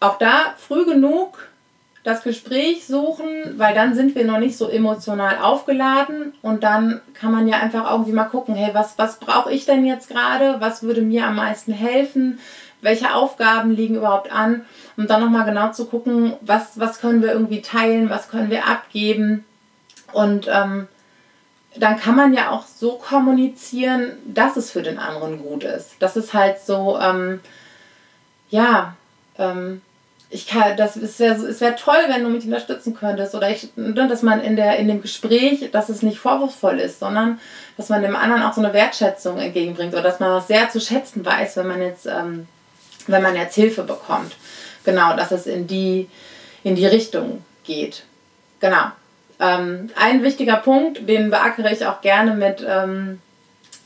auch 0.00 0.18
da 0.18 0.54
früh 0.58 0.84
genug 0.84 1.49
das 2.02 2.22
Gespräch 2.22 2.86
suchen, 2.86 3.28
weil 3.58 3.74
dann 3.74 3.94
sind 3.94 4.14
wir 4.14 4.24
noch 4.24 4.38
nicht 4.38 4.56
so 4.56 4.68
emotional 4.68 5.38
aufgeladen 5.38 6.32
und 6.40 6.62
dann 6.62 7.00
kann 7.12 7.30
man 7.30 7.46
ja 7.46 7.58
einfach 7.58 7.90
irgendwie 7.90 8.12
mal 8.12 8.24
gucken, 8.24 8.54
hey, 8.54 8.70
was, 8.72 8.96
was 8.96 9.18
brauche 9.18 9.52
ich 9.52 9.66
denn 9.66 9.84
jetzt 9.84 10.08
gerade? 10.08 10.60
Was 10.60 10.82
würde 10.82 11.02
mir 11.02 11.26
am 11.26 11.36
meisten 11.36 11.72
helfen? 11.72 12.38
Welche 12.80 13.14
Aufgaben 13.14 13.72
liegen 13.72 13.96
überhaupt 13.96 14.32
an? 14.32 14.64
Und 14.96 15.10
dann 15.10 15.20
nochmal 15.20 15.44
genau 15.44 15.72
zu 15.72 15.84
gucken, 15.86 16.32
was, 16.40 16.80
was 16.80 17.00
können 17.00 17.20
wir 17.20 17.32
irgendwie 17.32 17.60
teilen, 17.60 18.08
was 18.08 18.30
können 18.30 18.50
wir 18.50 18.66
abgeben. 18.66 19.44
Und 20.12 20.48
ähm, 20.50 20.88
dann 21.76 21.98
kann 21.98 22.16
man 22.16 22.32
ja 22.32 22.50
auch 22.50 22.64
so 22.64 22.92
kommunizieren, 22.92 24.12
dass 24.24 24.56
es 24.56 24.70
für 24.70 24.82
den 24.82 24.98
anderen 24.98 25.42
gut 25.42 25.64
ist. 25.64 25.96
Das 26.00 26.16
ist 26.16 26.32
halt 26.32 26.60
so, 26.60 26.98
ähm, 26.98 27.40
ja, 28.48 28.96
ähm, 29.38 29.82
ich 30.32 30.46
kann, 30.46 30.76
das 30.76 30.94
es 30.94 31.18
wäre 31.18 31.34
es 31.34 31.60
wär 31.60 31.74
toll, 31.74 31.98
wenn 32.06 32.22
du 32.22 32.30
mich 32.30 32.44
unterstützen 32.44 32.94
könntest 32.94 33.34
oder 33.34 33.50
ich, 33.50 33.68
ne, 33.74 34.06
dass 34.06 34.22
man 34.22 34.40
in 34.40 34.54
der 34.54 34.76
in 34.78 34.86
dem 34.86 35.02
Gespräch, 35.02 35.68
dass 35.72 35.88
es 35.88 36.02
nicht 36.02 36.18
vorwurfsvoll 36.18 36.78
ist, 36.78 37.00
sondern 37.00 37.40
dass 37.76 37.88
man 37.88 38.02
dem 38.02 38.14
anderen 38.14 38.42
auch 38.42 38.52
so 38.52 38.60
eine 38.60 38.72
Wertschätzung 38.72 39.38
entgegenbringt 39.38 39.92
oder 39.92 40.02
dass 40.02 40.20
man 40.20 40.30
das 40.30 40.46
sehr 40.46 40.70
zu 40.70 40.80
schätzen 40.80 41.26
weiß, 41.26 41.56
wenn 41.56 41.66
man 41.66 41.82
jetzt 41.82 42.06
ähm, 42.06 42.46
wenn 43.08 43.22
man 43.22 43.34
jetzt 43.34 43.56
Hilfe 43.56 43.82
bekommt. 43.82 44.36
Genau, 44.84 45.16
dass 45.16 45.32
es 45.32 45.46
in 45.46 45.66
die 45.66 46.08
in 46.62 46.76
die 46.76 46.86
Richtung 46.86 47.44
geht. 47.64 48.04
Genau. 48.60 48.92
Ähm, 49.40 49.90
ein 49.96 50.22
wichtiger 50.22 50.56
Punkt, 50.56 51.08
den 51.08 51.30
beackere 51.30 51.72
ich 51.72 51.86
auch 51.86 52.02
gerne 52.02 52.34
mit 52.34 52.64
ähm, 52.66 53.20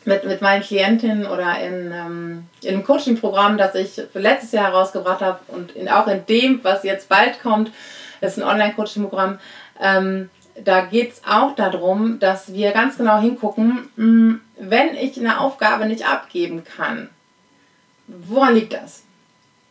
mit, 0.06 0.25
mit 0.25 0.40
meinen 0.40 0.62
Klientinnen 0.62 1.26
oder 1.26 1.58
in, 1.61 1.92
ähm, 1.92 2.46
in 2.62 2.75
einem 2.75 2.84
Coaching-Programm, 2.84 3.58
das 3.58 3.75
ich 3.75 4.00
letztes 4.14 4.52
Jahr 4.52 4.73
herausgebracht 4.73 5.20
habe 5.20 5.40
und 5.49 5.73
in, 5.73 5.88
auch 5.88 6.06
in 6.06 6.26
dem, 6.26 6.62
was 6.62 6.84
jetzt 6.84 7.08
bald 7.08 7.40
kommt, 7.42 7.70
ist 8.20 8.38
ein 8.38 8.44
Online-Coaching-Programm, 8.44 9.38
ähm, 9.80 10.30
da 10.62 10.82
geht 10.82 11.12
es 11.12 11.23
auch 11.28 11.54
darum, 11.54 12.18
dass 12.20 12.52
wir 12.52 12.73
ganz 12.73 12.96
genau 12.96 13.18
hingucken, 13.18 13.88
mh, 13.96 14.04
hm, 14.04 14.40
wenn 14.58 14.94
ich 14.94 15.18
eine 15.18 15.40
Aufgabe 15.40 15.87
nicht 15.87 16.08
abgeben 16.08 16.64
kann, 16.64 17.08
woran 18.06 18.54
liegt 18.54 18.73
das? 18.73 19.02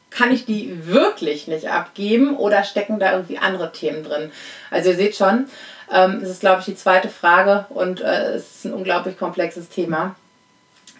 Kann 0.09 0.31
ich 0.31 0.45
die 0.45 0.85
wirklich 0.85 1.47
nicht 1.47 1.69
abgeben 1.69 2.35
oder 2.35 2.63
stecken 2.63 2.99
da 2.99 3.13
irgendwie 3.13 3.39
andere 3.39 3.71
Themen 3.71 4.03
drin? 4.03 4.31
Also 4.69 4.89
ihr 4.89 4.95
seht 4.95 5.15
schon, 5.15 5.47
ähm, 5.91 6.19
das 6.19 6.29
ist 6.29 6.41
glaube 6.41 6.59
ich 6.59 6.65
die 6.65 6.75
zweite 6.75 7.09
Frage 7.09 7.65
und 7.69 8.01
äh, 8.01 8.33
es 8.33 8.57
ist 8.57 8.65
ein 8.65 8.73
unglaublich 8.73 9.17
komplexes 9.17 9.69
Thema. 9.69 10.15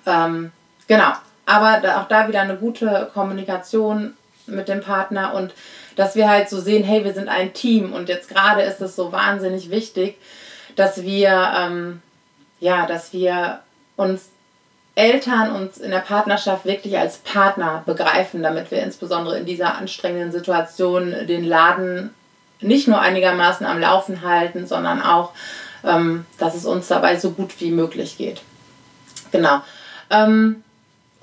Ähm, 0.06 0.52
genau, 0.88 1.14
aber 1.46 1.82
auch 1.98 2.08
da 2.08 2.28
wieder 2.28 2.42
eine 2.42 2.58
gute 2.58 3.10
Kommunikation 3.14 4.16
mit 4.46 4.68
dem 4.68 4.82
Partner 4.82 5.34
und 5.34 5.54
dass 5.96 6.16
wir 6.16 6.30
halt 6.30 6.50
so 6.50 6.60
sehen, 6.60 6.84
hey, 6.84 7.04
wir 7.04 7.14
sind 7.14 7.30
ein 7.30 7.54
Team 7.54 7.94
und 7.94 8.10
jetzt 8.10 8.30
gerade 8.30 8.62
ist 8.62 8.82
es 8.82 8.96
so 8.96 9.12
wahnsinnig 9.12 9.70
wichtig, 9.70 10.18
dass 10.76 11.04
wir, 11.04 11.52
ähm, 11.56 12.02
ja, 12.60 12.86
dass 12.86 13.14
wir 13.14 13.60
uns 13.96 14.30
Eltern 14.96 15.56
uns 15.56 15.78
in 15.80 15.90
der 15.90 16.00
Partnerschaft 16.00 16.66
wirklich 16.66 16.98
als 16.98 17.18
Partner 17.18 17.82
begreifen, 17.86 18.44
damit 18.44 18.70
wir 18.70 18.84
insbesondere 18.84 19.40
in 19.40 19.46
dieser 19.46 19.76
anstrengenden 19.76 20.32
Situation 20.32 21.16
den 21.28 21.44
Laden 21.44 22.14
nicht 22.62 22.88
nur 22.88 23.00
einigermaßen 23.00 23.66
am 23.66 23.80
Laufen 23.80 24.22
halten, 24.22 24.68
sondern 24.68 25.02
auch, 25.02 25.32
ähm, 25.84 26.26
dass 26.38 26.54
es 26.56 26.66
uns 26.66 26.88
dabei 26.88 27.18
so 27.18 27.32
gut 27.32 27.60
wie 27.60 27.72
möglich 27.72 28.18
geht. 28.18 28.42
Genau. 29.32 29.62
Ähm, 30.10 30.64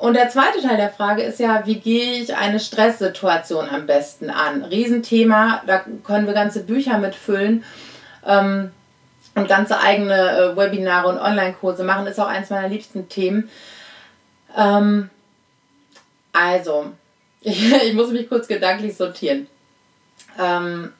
und 0.01 0.15
der 0.15 0.31
zweite 0.31 0.63
Teil 0.63 0.79
der 0.79 0.89
Frage 0.89 1.23
ist 1.23 1.41
ja, 1.41 1.67
wie 1.67 1.79
gehe 1.79 2.23
ich 2.23 2.35
eine 2.35 2.59
Stresssituation 2.59 3.69
am 3.69 3.87
besten 3.87 4.31
an? 4.31 4.65
Riesenthema, 4.65 5.63
da 5.67 5.85
können 6.05 6.27
wir 6.27 6.33
ganze 6.33 6.65
Bücher 6.65 6.97
mitfüllen 6.97 7.65
ähm, 8.27 8.71
und 9.35 9.47
ganze 9.47 9.79
eigene 9.79 10.15
äh, 10.15 10.57
Webinare 10.57 11.09
und 11.09 11.19
Online-Kurse 11.19 11.85
machen, 11.85 12.07
ist 12.07 12.19
auch 12.19 12.29
eins 12.29 12.49
meiner 12.49 12.69
liebsten 12.69 13.11
Themen. 13.11 13.51
Ähm, 14.57 15.11
also, 16.33 16.93
ich, 17.43 17.71
ich, 17.85 17.93
muss 17.93 18.11
mich 18.11 18.29
kurz 18.29 18.49
gedanklich 18.49 18.97
sortieren. 18.97 19.49
Ähm, 20.39 20.95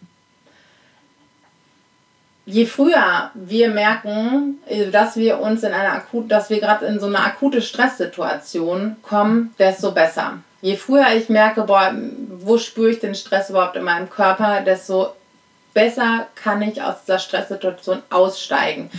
je 2.47 2.67
früher 2.67 3.31
wir 3.35 3.69
merken, 3.69 4.59
äh, 4.67 4.91
dass 4.91 5.17
wir 5.17 5.41
uns 5.41 5.63
in 5.63 5.73
einer 5.73 5.95
akut, 5.95 6.31
dass 6.31 6.51
wir 6.51 6.61
gerade 6.61 6.87
in 6.87 7.01
so 7.01 7.07
eine 7.07 7.21
akute 7.21 7.63
Stresssituation 7.63 8.97
kommen, 9.03 9.55
desto 9.59 9.93
besser. 9.93 10.39
Je 10.63 10.77
früher 10.77 11.07
ich 11.17 11.29
merke, 11.29 11.63
boah, 11.63 11.95
wo 12.29 12.59
spüre 12.59 12.91
ich 12.91 13.01
den 13.01 13.15
Stress 13.15 13.51
überhaupt 13.51 13.77
in 13.77 13.85
meinem 13.85 14.11
Körper, 14.11 14.61
desto 14.61 15.15
besser 15.73 16.27
kann 16.35 16.61
ich 16.63 16.83
aus 16.83 17.05
dieser 17.07 17.19
Stresssituation 17.19 18.03
aussteigen. 18.11 18.91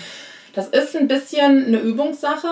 Das 0.53 0.67
ist 0.67 0.95
ein 0.95 1.07
bisschen 1.07 1.65
eine 1.65 1.77
Übungssache 1.77 2.47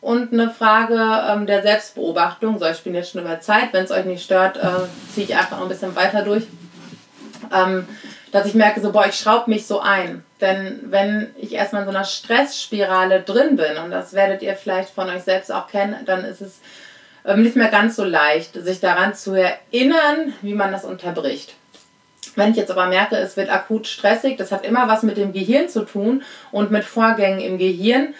und 0.00 0.32
eine 0.32 0.50
Frage 0.50 0.98
ähm, 1.28 1.46
der 1.46 1.62
Selbstbeobachtung. 1.62 2.58
So, 2.58 2.66
ich 2.66 2.82
bin 2.82 2.94
jetzt 2.94 3.12
schon 3.12 3.22
über 3.22 3.40
Zeit. 3.40 3.72
Wenn 3.72 3.84
es 3.84 3.90
euch 3.90 4.04
nicht 4.04 4.24
stört, 4.24 4.56
äh, 4.56 4.86
ziehe 5.12 5.26
ich 5.26 5.36
einfach 5.36 5.56
noch 5.56 5.62
ein 5.62 5.68
bisschen 5.68 5.96
weiter 5.96 6.22
durch. 6.22 6.44
Ähm, 7.52 7.86
dass 8.32 8.46
ich 8.46 8.54
merke, 8.54 8.80
so, 8.80 8.92
boah, 8.92 9.06
ich 9.06 9.16
schraube 9.16 9.50
mich 9.50 9.66
so 9.66 9.80
ein. 9.80 10.24
Denn 10.40 10.80
wenn 10.84 11.34
ich 11.36 11.52
erstmal 11.52 11.82
in 11.82 11.88
so 11.88 11.94
einer 11.94 12.04
Stressspirale 12.04 13.20
drin 13.20 13.56
bin, 13.56 13.76
und 13.76 13.90
das 13.90 14.14
werdet 14.14 14.42
ihr 14.42 14.54
vielleicht 14.54 14.90
von 14.90 15.08
euch 15.08 15.22
selbst 15.22 15.52
auch 15.52 15.66
kennen, 15.68 15.96
dann 16.06 16.24
ist 16.24 16.40
es 16.40 16.60
ähm, 17.24 17.42
nicht 17.42 17.56
mehr 17.56 17.68
ganz 17.68 17.96
so 17.96 18.04
leicht, 18.04 18.54
sich 18.54 18.80
daran 18.80 19.14
zu 19.14 19.34
erinnern, 19.34 20.32
wie 20.42 20.54
man 20.54 20.72
das 20.72 20.84
unterbricht. 20.84 21.54
Wenn 22.36 22.52
ich 22.52 22.56
jetzt 22.56 22.70
aber 22.70 22.86
merke, 22.86 23.16
es 23.16 23.36
wird 23.36 23.50
akut 23.50 23.86
stressig, 23.86 24.36
das 24.36 24.52
hat 24.52 24.64
immer 24.64 24.88
was 24.88 25.02
mit 25.02 25.16
dem 25.16 25.32
Gehirn 25.32 25.68
zu 25.68 25.84
tun 25.84 26.22
und 26.52 26.70
mit 26.70 26.84
Vorgängen 26.84 27.40
im 27.40 27.58
Gehirn. 27.58 28.14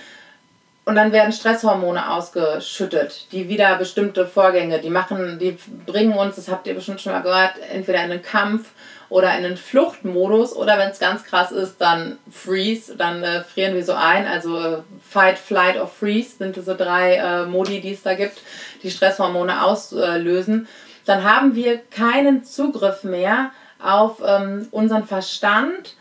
Und 0.85 0.96
dann 0.96 1.12
werden 1.12 1.33
Stresshormone 1.33 2.11
ausgeschüttet, 2.11 3.30
die 3.33 3.48
wieder 3.48 3.76
bestimmte 3.76 4.26
Vorgänge, 4.26 4.80
die 4.80 4.90
machen, 4.90 5.38
die 5.38 5.56
bringen 5.87 6.14
uns, 6.14 6.37
das 6.37 6.48
habt 6.48 6.66
ihr 6.66 6.74
bestimmt 6.74 7.00
schon 7.00 7.12
mal 7.12 7.22
gehört, 7.22 7.52
entweder 7.72 8.02
in 8.02 8.11
einen 8.11 8.22
Kampf 8.22 8.70
oder 9.11 9.37
in 9.37 9.42
den 9.42 9.57
Fluchtmodus 9.57 10.55
oder 10.55 10.79
wenn 10.79 10.90
es 10.90 11.01
ganz 11.01 11.25
krass 11.25 11.51
ist, 11.51 11.81
dann 11.81 12.18
Freeze, 12.31 12.96
dann 12.96 13.23
äh, 13.23 13.42
frieren 13.42 13.75
wir 13.75 13.85
so 13.85 13.92
ein. 13.92 14.27
Also 14.27 14.59
äh, 14.59 14.79
Fight, 15.07 15.37
Flight 15.37 15.77
or 15.79 15.88
Freeze 15.88 16.38
sind 16.38 16.57
diese 16.57 16.77
drei 16.77 17.16
äh, 17.16 17.44
Modi, 17.44 17.81
die 17.81 17.92
es 17.92 18.03
da 18.03 18.14
gibt, 18.14 18.40
die 18.83 18.90
Stresshormone 18.90 19.64
auslösen. 19.64 20.68
Dann 21.05 21.25
haben 21.25 21.57
wir 21.57 21.79
keinen 21.79 22.44
Zugriff 22.44 23.03
mehr 23.03 23.51
auf 23.83 24.23
ähm, 24.25 24.68
unseren 24.70 25.07
Verstand 25.07 25.96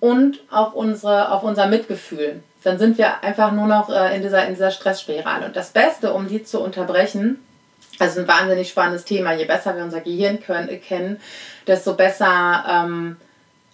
und 0.00 0.40
auf, 0.50 0.74
unsere, 0.74 1.32
auf 1.32 1.42
unser 1.42 1.66
Mitgefühl. 1.66 2.42
Dann 2.64 2.78
sind 2.78 2.96
wir 2.96 3.22
einfach 3.22 3.52
nur 3.52 3.66
noch 3.66 3.90
äh, 3.90 4.16
in, 4.16 4.22
dieser, 4.22 4.46
in 4.46 4.54
dieser 4.54 4.70
Stressspirale. 4.70 5.46
Und 5.46 5.56
das 5.56 5.70
Beste, 5.70 6.12
um 6.12 6.26
die 6.26 6.42
zu 6.42 6.60
unterbrechen, 6.60 7.45
also 7.98 8.20
ein 8.20 8.28
wahnsinnig 8.28 8.68
spannendes 8.68 9.04
Thema. 9.04 9.32
Je 9.32 9.44
besser 9.44 9.76
wir 9.76 9.84
unser 9.84 10.00
Gehirn 10.00 10.40
können, 10.40 10.80
kennen, 10.80 11.20
desto 11.66 11.94
besser 11.94 12.64
ähm, 12.68 13.16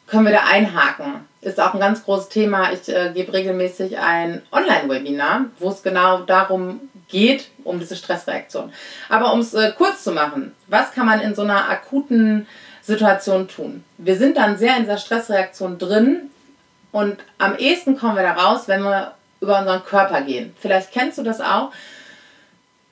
können 0.07 0.25
wir 0.25 0.33
da 0.33 0.45
einhaken. 0.51 1.27
Ist 1.41 1.61
auch 1.61 1.75
ein 1.75 1.81
ganz 1.81 2.05
großes 2.05 2.29
Thema. 2.29 2.73
Ich 2.73 2.89
äh, 2.89 3.11
gebe 3.13 3.33
regelmäßig 3.33 3.99
ein 3.99 4.43
Online-Webinar, 4.53 5.47
wo 5.59 5.71
es 5.71 5.83
genau 5.83 6.19
darum 6.21 6.81
geht, 7.09 7.49
um 7.65 7.81
diese 7.81 7.97
Stressreaktion. 7.97 8.73
Aber 9.09 9.33
um 9.33 9.41
es 9.41 9.55
äh, 9.55 9.73
kurz 9.77 10.05
zu 10.05 10.13
machen, 10.13 10.55
was 10.69 10.93
kann 10.93 11.07
man 11.07 11.21
in 11.21 11.35
so 11.35 11.43
einer 11.43 11.69
akuten 11.69 12.47
Situation 12.81 13.49
tun? 13.49 13.85
Wir 13.99 14.17
sind 14.17 14.37
dann 14.37 14.57
sehr 14.57 14.77
in 14.77 14.83
dieser 14.83 14.99
Stressreaktion 14.99 15.79
drin 15.79 16.31
Und 16.93 17.17
am 17.39 17.57
ehesten 17.57 17.99
kommen 17.99 18.17
wir 18.17 18.23
da 18.23 18.35
raus, 18.35 18.69
wenn 18.69 18.83
wir 18.83 19.15
über 19.41 19.59
unseren 19.59 19.85
Körper 19.85 20.21
gehen. 20.21 20.55
Vielleicht 20.61 20.93
kennst 20.93 21.19
du 21.19 21.23
das 21.23 21.41
auch 21.41 21.73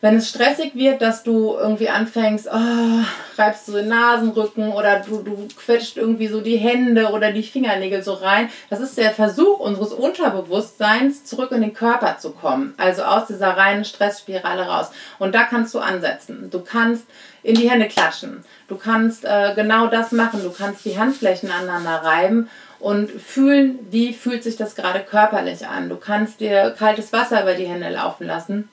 wenn 0.01 0.17
es 0.17 0.31
stressig 0.31 0.75
wird, 0.75 1.03
dass 1.03 1.23
du 1.23 1.57
irgendwie 1.59 1.91
anfängst, 1.91 2.49
oh, 2.51 3.05
reibst 3.37 3.69
du 3.69 3.73
den 3.73 3.89
Nasenrücken 3.89 4.73
oder 4.73 5.01
du, 5.01 5.23
du 5.23 5.47
quetscht 5.57 5.99
irgendwie 5.99 6.29
so 6.29 6.41
die 6.41 6.57
Hände 6.57 7.11
oder 7.11 7.33
die 7.33 7.43
Fingernägel 7.43 8.03
so 8.03 8.15
rein. 8.15 8.49
Das 8.71 8.81
ist 8.81 8.97
der 8.97 9.11
Versuch 9.11 9.59
unseres 9.59 9.93
Unterbewusstseins, 9.93 11.25
zurück 11.25 11.53
in 11.53 11.61
den 11.61 11.75
Körper 11.75 12.17
zu 12.19 12.31
kommen. 12.31 12.73
Also 12.79 13.03
aus 13.03 13.27
dieser 13.27 13.57
reinen 13.57 13.85
Stressspirale 13.85 14.63
raus. 14.63 14.91
Und 15.19 15.35
da 15.35 15.45
kannst 15.45 15.75
du 15.75 15.81
ansetzen. 15.81 16.49
Du 16.51 16.61
kannst 16.61 17.05
in 17.43 17.57
die 17.57 17.69
Hände 17.69 17.87
klatschen. 17.87 18.45
Du 18.69 18.77
kannst 18.77 19.27
äh, 19.27 19.53
genau 19.55 19.89
das 19.89 20.13
machen. 20.13 20.43
Du 20.43 20.51
kannst 20.51 20.85
die 20.87 20.99
Handflächen 20.99 21.51
aneinander 21.51 22.03
reiben 22.03 22.49
und 22.79 23.11
fühlen, 23.11 23.79
wie 23.91 24.15
fühlt 24.15 24.45
sich 24.45 24.57
das 24.57 24.75
gerade 24.75 25.01
körperlich 25.01 25.67
an. 25.67 25.91
Du 25.91 25.97
kannst 25.97 26.41
dir 26.41 26.75
kaltes 26.79 27.13
Wasser 27.13 27.43
über 27.43 27.53
die 27.53 27.67
Hände 27.67 27.91
laufen 27.91 28.27
lassen 28.27 28.71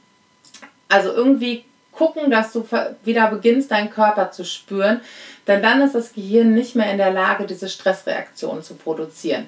also 0.90 1.12
irgendwie 1.12 1.66
gucken, 1.92 2.30
dass 2.30 2.54
du 2.54 2.66
wieder 3.04 3.28
beginnst, 3.30 3.72
deinen 3.72 3.90
Körper 3.90 4.32
zu 4.32 4.46
spüren, 4.46 5.02
denn 5.48 5.62
dann 5.62 5.82
ist 5.82 5.96
das 5.96 6.14
Gehirn 6.14 6.54
nicht 6.54 6.76
mehr 6.76 6.92
in 6.92 6.98
der 6.98 7.12
Lage, 7.12 7.48
diese 7.48 7.70
Stressreaktion 7.70 8.62
zu 8.62 8.76
produzieren. 8.76 9.48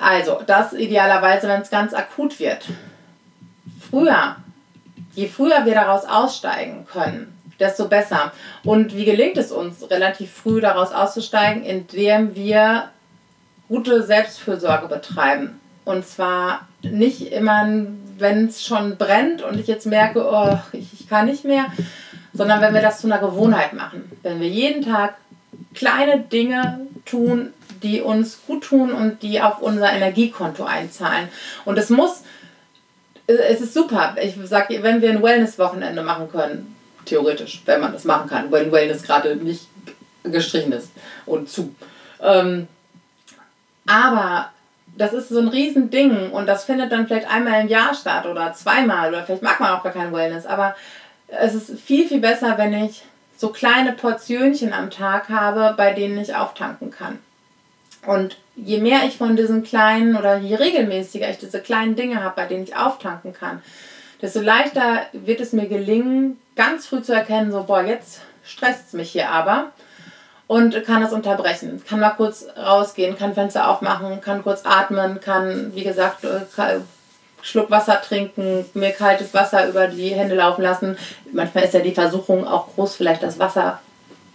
Also, 0.00 0.40
das 0.46 0.72
idealerweise, 0.72 1.48
wenn 1.48 1.62
es 1.62 1.70
ganz 1.70 1.92
akut 1.92 2.38
wird. 2.38 2.66
Früher, 3.90 4.36
je 5.14 5.26
früher 5.26 5.64
wir 5.64 5.74
daraus 5.74 6.04
aussteigen 6.04 6.86
können, 6.86 7.36
desto 7.58 7.88
besser. 7.88 8.32
Und 8.62 8.94
wie 8.94 9.04
gelingt 9.04 9.36
es 9.36 9.50
uns, 9.50 9.90
relativ 9.90 10.30
früh 10.30 10.60
daraus 10.60 10.92
auszusteigen, 10.92 11.64
indem 11.64 12.36
wir 12.36 12.90
gute 13.68 14.02
Selbstfürsorge 14.02 14.86
betreiben. 14.86 15.60
Und 15.84 16.06
zwar 16.06 16.68
nicht 16.82 17.32
immer, 17.32 17.66
wenn 18.18 18.46
es 18.48 18.64
schon 18.64 18.96
brennt 18.96 19.42
und 19.42 19.58
ich 19.58 19.66
jetzt 19.66 19.86
merke, 19.86 20.24
oh, 20.24 20.58
ich, 20.72 21.00
ich 21.00 21.08
kann 21.08 21.26
nicht 21.26 21.44
mehr, 21.44 21.66
sondern 22.32 22.60
wenn 22.60 22.74
wir 22.74 22.82
das 22.82 23.00
zu 23.00 23.06
einer 23.06 23.18
Gewohnheit 23.18 23.72
machen. 23.72 24.10
Wenn 24.22 24.40
wir 24.40 24.48
jeden 24.48 24.84
Tag 24.84 25.14
kleine 25.74 26.20
Dinge 26.20 26.80
tun, 27.04 27.52
die 27.82 28.00
uns 28.00 28.40
gut 28.46 28.64
tun 28.64 28.92
und 28.92 29.22
die 29.22 29.40
auf 29.40 29.60
unser 29.60 29.92
Energiekonto 29.92 30.64
einzahlen. 30.64 31.28
Und 31.64 31.78
es 31.78 31.90
muss, 31.90 32.22
es 33.26 33.60
ist 33.60 33.74
super. 33.74 34.16
Ich 34.20 34.34
sage, 34.44 34.82
wenn 34.82 35.00
wir 35.00 35.10
ein 35.10 35.22
Wellness-Wochenende 35.22 36.02
machen 36.02 36.30
können, 36.30 36.74
theoretisch, 37.04 37.62
wenn 37.64 37.80
man 37.80 37.92
das 37.92 38.04
machen 38.04 38.28
kann, 38.28 38.50
weil 38.50 38.70
Wellness 38.70 39.02
gerade 39.02 39.36
nicht 39.36 39.66
gestrichen 40.24 40.72
ist 40.72 40.90
und 41.26 41.48
zu. 41.48 41.74
Ähm, 42.20 42.68
aber 43.86 44.50
das 44.98 45.12
ist 45.12 45.28
so 45.28 45.38
ein 45.38 45.48
Riesending 45.48 46.30
und 46.30 46.46
das 46.46 46.64
findet 46.64 46.92
dann 46.92 47.06
vielleicht 47.06 47.30
einmal 47.30 47.62
im 47.62 47.68
Jahr 47.68 47.94
statt 47.94 48.26
oder 48.26 48.52
zweimal 48.52 49.10
oder 49.10 49.24
vielleicht 49.24 49.42
mag 49.42 49.60
man 49.60 49.72
auch 49.72 49.82
gar 49.82 49.92
kein 49.92 50.12
Wellness, 50.12 50.44
aber 50.44 50.74
es 51.28 51.54
ist 51.54 51.78
viel, 51.78 52.08
viel 52.08 52.20
besser, 52.20 52.58
wenn 52.58 52.72
ich 52.72 53.04
so 53.36 53.50
kleine 53.50 53.92
Portionchen 53.92 54.72
am 54.72 54.90
Tag 54.90 55.28
habe, 55.28 55.74
bei 55.76 55.92
denen 55.92 56.18
ich 56.18 56.34
auftanken 56.34 56.90
kann. 56.90 57.18
Und 58.06 58.38
je 58.56 58.80
mehr 58.80 59.04
ich 59.04 59.16
von 59.16 59.36
diesen 59.36 59.62
kleinen 59.62 60.16
oder 60.16 60.38
je 60.38 60.56
regelmäßiger 60.56 61.30
ich 61.30 61.38
diese 61.38 61.60
kleinen 61.60 61.94
Dinge 61.94 62.22
habe, 62.22 62.34
bei 62.34 62.46
denen 62.46 62.64
ich 62.64 62.76
auftanken 62.76 63.32
kann, 63.32 63.62
desto 64.20 64.40
leichter 64.40 65.02
wird 65.12 65.40
es 65.40 65.52
mir 65.52 65.68
gelingen, 65.68 66.40
ganz 66.56 66.86
früh 66.86 67.02
zu 67.02 67.12
erkennen, 67.12 67.52
so, 67.52 67.62
boah, 67.64 67.82
jetzt 67.82 68.20
stresst 68.42 68.88
es 68.88 68.92
mich 68.94 69.12
hier 69.12 69.30
aber 69.30 69.72
und 70.48 70.84
kann 70.84 71.02
das 71.02 71.12
unterbrechen. 71.12 71.84
Kann 71.86 72.00
mal 72.00 72.10
kurz 72.10 72.46
rausgehen, 72.56 73.16
kann 73.16 73.34
Fenster 73.34 73.68
aufmachen, 73.68 74.20
kann 74.20 74.42
kurz 74.42 74.62
atmen, 74.64 75.20
kann, 75.20 75.72
wie 75.74 75.84
gesagt, 75.84 76.24
äh, 76.24 76.80
Schluck 77.42 77.70
Wasser 77.70 78.00
trinken, 78.00 78.64
mir 78.74 78.90
kaltes 78.90 79.32
Wasser 79.32 79.68
über 79.68 79.86
die 79.86 80.08
Hände 80.08 80.34
laufen 80.34 80.62
lassen. 80.62 80.98
Manchmal 81.32 81.64
ist 81.64 81.74
ja 81.74 81.80
die 81.80 81.94
Versuchung 81.94 82.48
auch 82.48 82.74
groß, 82.74 82.96
vielleicht 82.96 83.22
das 83.22 83.38
Wasser 83.38 83.78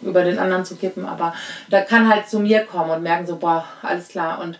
über 0.02 0.24
den 0.24 0.40
anderen 0.40 0.66
zu 0.66 0.76
kippen, 0.76 1.06
aber 1.06 1.34
da 1.70 1.82
kann 1.82 2.10
halt 2.10 2.30
zu 2.30 2.40
mir 2.40 2.64
kommen 2.64 2.92
und 2.92 3.04
merken 3.04 3.26
so, 3.26 3.38
boah, 3.38 3.66
alles 3.82 4.08
klar. 4.08 4.40
Und 4.40 4.60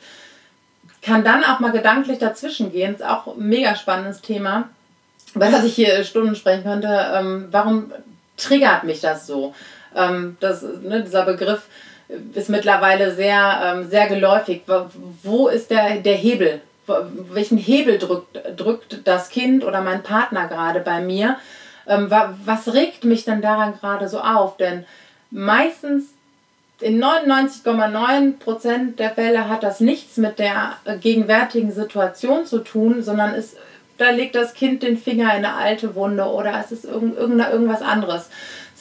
kann 1.02 1.24
dann 1.24 1.44
auch 1.44 1.60
mal 1.60 1.72
gedanklich 1.72 2.18
dazwischen 2.18 2.72
gehen. 2.72 2.96
Ist 2.96 3.04
auch 3.04 3.28
ein 3.28 3.48
mega 3.48 3.76
spannendes 3.76 4.22
Thema, 4.22 4.70
über 5.36 5.52
das 5.52 5.66
ich 5.66 5.76
hier 5.76 6.04
Stunden 6.04 6.36
sprechen 6.36 6.64
könnte. 6.64 7.12
Ähm, 7.14 7.50
warum 7.52 7.92
triggert 8.38 8.86
mich 8.86 9.02
das 9.02 9.28
so? 9.28 9.54
Ähm, 9.96 10.38
das, 10.40 10.62
ne, 10.62 11.04
dieser 11.04 11.26
Begriff 11.26 11.64
ist 12.34 12.50
mittlerweile 12.50 13.14
sehr, 13.14 13.62
ähm, 13.64 13.90
sehr 13.90 14.08
geläufig. 14.08 14.64
Wo 15.24 15.48
ist 15.48 15.72
der, 15.72 15.98
der 15.98 16.16
Hebel? 16.16 16.62
Welchen 17.32 17.58
Hebel 17.58 17.98
drückt, 17.98 18.40
drückt 18.58 19.08
das 19.08 19.30
Kind 19.30 19.64
oder 19.64 19.82
mein 19.82 20.04
Partner 20.04 20.48
gerade 20.48 20.82
bei 20.82 21.00
mir? 21.02 21.38
Ähm, 21.88 22.12
was 22.46 22.74
regt 22.74 23.06
mich 23.06 23.26
denn 23.26 23.42
daran 23.42 23.74
gerade 23.80 24.08
so 24.08 24.20
auf? 24.20 24.58
Denn 24.58 24.86
meistens 25.32 26.14
in 26.82 27.02
99,9% 27.04 28.96
der 28.98 29.12
Fälle 29.12 29.48
hat 29.48 29.64
das 29.64 29.80
nichts 29.80 30.18
mit 30.18 30.40
der 30.40 30.74
gegenwärtigen 31.00 31.72
Situation 31.72 32.46
zu 32.46 32.60
tun, 32.60 33.02
sondern 33.02 33.34
ist, 33.34 33.56
da 33.98 34.10
legt 34.10 34.36
das 34.36 34.54
Kind 34.54 34.84
den 34.84 34.98
Finger 34.98 35.36
in 35.36 35.46
eine 35.46 35.54
alte 35.54 35.96
Wunde 35.96 36.26
oder 36.26 36.60
es 36.60 36.72
ist 36.74 36.84
irgend, 36.84 37.18
irgendwas 37.18 37.82
anderes. 37.82 38.30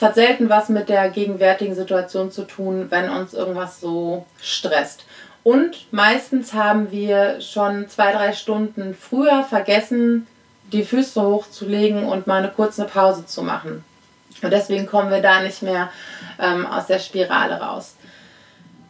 Hat 0.02 0.14
selten 0.14 0.48
was 0.48 0.68
mit 0.68 0.88
der 0.88 1.10
gegenwärtigen 1.10 1.74
Situation 1.74 2.30
zu 2.30 2.44
tun, 2.44 2.86
wenn 2.90 3.08
uns 3.10 3.34
irgendwas 3.34 3.80
so 3.80 4.26
stresst. 4.40 5.04
Und 5.44 5.92
meistens 5.92 6.54
haben 6.54 6.90
wir 6.90 7.40
schon 7.40 7.88
zwei, 7.88 8.12
drei 8.12 8.32
Stunden 8.32 8.94
früher 8.94 9.42
vergessen, 9.44 10.26
die 10.72 10.84
Füße 10.84 11.20
hochzulegen 11.20 12.04
und 12.04 12.26
mal 12.26 12.38
eine 12.38 12.50
kurze 12.50 12.84
Pause 12.84 13.26
zu 13.26 13.42
machen. 13.42 13.84
Und 14.42 14.52
deswegen 14.52 14.86
kommen 14.86 15.10
wir 15.10 15.20
da 15.20 15.40
nicht 15.40 15.62
mehr 15.62 15.90
ähm, 16.40 16.66
aus 16.66 16.86
der 16.86 16.98
Spirale 16.98 17.60
raus. 17.60 17.96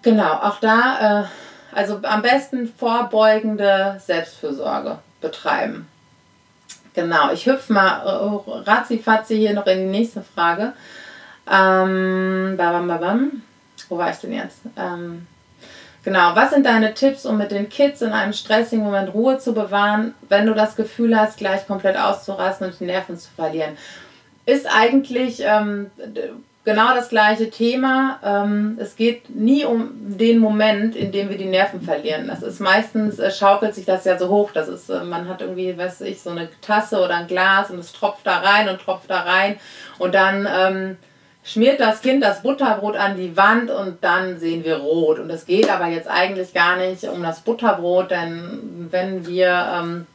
Genau, 0.03 0.33
auch 0.33 0.61
da, 0.61 1.23
äh, 1.23 1.77
also 1.77 2.01
am 2.03 2.23
besten 2.23 2.73
vorbeugende 2.77 4.01
Selbstfürsorge 4.05 4.99
betreiben. 5.21 5.89
Genau, 6.95 7.33
ich 7.33 7.47
hüpfe 7.47 7.73
mal 7.73 8.03
äh, 8.05 8.71
ratzi 8.71 9.03
hier 9.37 9.55
noch 9.55 9.67
in 9.67 9.79
die 9.79 9.99
nächste 9.99 10.23
Frage. 10.23 10.75
Ähm, 11.51 12.55
babam, 12.57 12.89
babam. 12.89 13.43
Wo 13.89 13.99
war 13.99 14.11
ich 14.11 14.17
denn 14.17 14.33
jetzt? 14.33 14.61
Ähm, 14.77 15.27
genau, 16.05 16.35
was 16.35 16.51
sind 16.51 16.67
deine 16.67 16.95
Tipps, 16.95 17.27
um 17.27 17.39
mit 17.39 17.51
den 17.51 17.69
Kids 17.69 18.03
in 18.03 18.13
einem 18.13 18.33
stressigen 18.33 18.85
Moment 18.85 19.13
Ruhe 19.13 19.39
zu 19.39 19.53
bewahren, 19.53 20.15
wenn 20.29 20.47
du 20.47 20.55
das 20.55 20.77
Gefühl 20.77 21.19
hast, 21.19 21.39
gleich 21.39 21.67
komplett 21.67 21.97
auszurasten 21.97 22.69
und 22.69 22.81
die 22.81 22.85
Nerven 22.85 23.17
zu 23.19 23.29
verlieren? 23.35 23.77
Ist 24.47 24.67
eigentlich 24.67 25.43
ähm, 25.45 25.91
genau 26.65 26.95
das 26.95 27.09
gleiche 27.09 27.51
Thema. 27.51 28.19
Ähm, 28.25 28.79
es 28.81 28.97
geht 28.97 29.35
nie 29.35 29.65
um 29.65 29.91
den 29.95 30.39
Moment, 30.39 30.97
in 30.97 31.13
dem 31.13 31.29
wir 31.29 31.37
die 31.37 31.47
Nerven 31.47 31.81
verlieren. 31.81 32.29
Das 32.29 32.43
ist 32.43 32.61
meistens, 32.61 33.19
äh, 33.19 33.31
schaukelt 33.31 33.75
sich 33.75 33.85
das 33.85 34.05
ja 34.05 34.19
so 34.19 34.29
hoch. 34.29 34.51
Das 34.53 34.69
ist, 34.69 34.89
äh, 34.89 35.03
man 35.05 35.29
hat 35.29 35.43
irgendwie, 35.43 35.77
weiß 35.77 36.03
ich, 36.03 36.23
so 36.23 36.31
eine 36.31 36.49
Tasse 36.61 37.01
oder 37.01 37.17
ein 37.17 37.27
Glas 37.27 37.71
und 37.71 37.79
es 37.79 37.93
tropft 37.93 38.27
da 38.27 38.39
rein 38.39 38.69
und 38.69 38.81
tropft 38.81 39.11
da 39.11 39.21
rein. 39.21 39.57
Und 39.99 40.15
dann 40.15 40.49
ähm, 40.51 40.97
schmiert 41.45 41.81
das 41.81 42.03
Kind 42.03 42.23
das 42.23 42.43
Butterbrot 42.43 42.97
an 42.97 43.17
die 43.17 43.37
Wand 43.37 43.71
und 43.71 44.03
dann 44.03 44.39
sehen 44.39 44.65
wir 44.65 44.77
rot. 44.77 45.19
Und 45.19 45.31
es 45.31 45.47
geht 45.47 45.71
aber 45.71 45.89
jetzt 45.89 46.09
eigentlich 46.09 46.55
gar 46.55 46.77
nicht 46.77 47.05
um 47.05 47.23
das 47.23 47.41
Butterbrot, 47.41 48.11
denn 48.11 48.89
wenn 48.91 49.27
wir 49.27 49.49
ähm, 49.49 50.07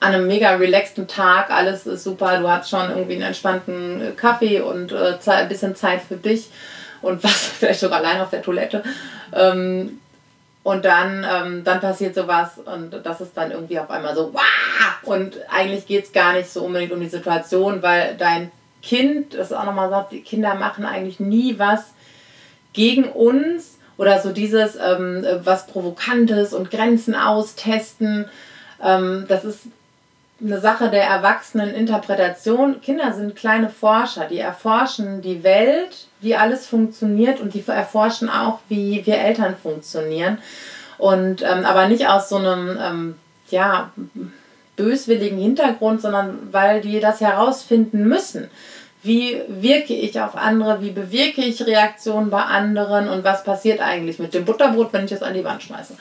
an 0.00 0.14
einem 0.14 0.26
mega 0.26 0.56
relaxten 0.56 1.06
Tag, 1.06 1.50
alles 1.50 1.86
ist 1.86 2.04
super, 2.04 2.38
du 2.38 2.48
hast 2.48 2.68
schon 2.68 2.90
irgendwie 2.90 3.14
einen 3.14 3.22
entspannten 3.22 4.16
Kaffee 4.16 4.60
und 4.60 4.92
äh, 4.92 5.18
ein 5.26 5.48
bisschen 5.48 5.76
Zeit 5.76 6.02
für 6.02 6.16
dich 6.16 6.50
und 7.00 7.22
was, 7.24 7.46
vielleicht 7.46 7.80
sogar 7.80 7.98
allein 7.98 8.20
auf 8.20 8.30
der 8.30 8.42
Toilette. 8.42 8.82
Ähm, 9.32 10.00
und 10.64 10.84
dann, 10.86 11.26
ähm, 11.30 11.62
dann 11.62 11.80
passiert 11.80 12.14
sowas 12.14 12.52
und 12.64 12.98
das 13.04 13.20
ist 13.20 13.36
dann 13.36 13.50
irgendwie 13.50 13.78
auf 13.78 13.90
einmal 13.90 14.14
so, 14.14 14.32
Wah! 14.32 14.40
und 15.02 15.36
eigentlich 15.50 15.86
geht 15.86 16.06
es 16.06 16.12
gar 16.12 16.32
nicht 16.32 16.50
so 16.50 16.64
unbedingt 16.64 16.90
um 16.90 17.00
die 17.00 17.08
Situation, 17.08 17.82
weil 17.82 18.16
dein 18.16 18.50
Kind, 18.84 19.34
das 19.34 19.52
auch 19.52 19.64
nochmal 19.64 19.88
sagt, 19.88 20.12
die 20.12 20.20
Kinder 20.20 20.54
machen 20.54 20.84
eigentlich 20.84 21.18
nie 21.18 21.58
was 21.58 21.94
gegen 22.74 23.04
uns 23.04 23.78
oder 23.96 24.20
so 24.20 24.30
dieses 24.32 24.76
ähm, 24.76 25.24
was 25.42 25.66
Provokantes 25.66 26.52
und 26.52 26.70
Grenzen 26.70 27.14
austesten. 27.14 28.26
Ähm, 28.82 29.24
das 29.28 29.44
ist 29.44 29.60
eine 30.44 30.60
Sache 30.60 30.90
der 30.90 31.04
erwachsenen 31.04 31.74
Interpretation. 31.74 32.82
Kinder 32.82 33.12
sind 33.14 33.36
kleine 33.36 33.70
Forscher, 33.70 34.26
die 34.26 34.38
erforschen 34.38 35.22
die 35.22 35.42
Welt, 35.44 36.08
wie 36.20 36.36
alles 36.36 36.66
funktioniert 36.66 37.40
und 37.40 37.54
die 37.54 37.64
erforschen 37.66 38.28
auch, 38.28 38.58
wie 38.68 39.06
wir 39.06 39.16
Eltern 39.16 39.56
funktionieren. 39.56 40.38
Und 40.98 41.42
ähm, 41.42 41.64
aber 41.64 41.88
nicht 41.88 42.06
aus 42.08 42.28
so 42.28 42.36
einem 42.36 42.78
ähm, 42.80 43.14
ja, 43.48 43.92
böswilligen 44.76 45.38
Hintergrund, 45.38 46.00
sondern 46.00 46.48
weil 46.52 46.80
die 46.80 47.00
das 47.00 47.20
herausfinden 47.20 48.08
müssen. 48.08 48.50
Wie 49.02 49.40
wirke 49.48 49.94
ich 49.94 50.18
auf 50.20 50.34
andere? 50.34 50.80
Wie 50.80 50.90
bewirke 50.90 51.42
ich 51.42 51.64
Reaktionen 51.66 52.30
bei 52.30 52.42
anderen? 52.42 53.08
Und 53.08 53.22
was 53.22 53.44
passiert 53.44 53.80
eigentlich 53.80 54.18
mit 54.18 54.32
dem 54.32 54.44
Butterbrot, 54.46 54.92
wenn 54.92 55.04
ich 55.04 55.12
es 55.12 55.22
an 55.22 55.34
die 55.34 55.44
Wand 55.44 55.62
schmeiße? 55.62 55.94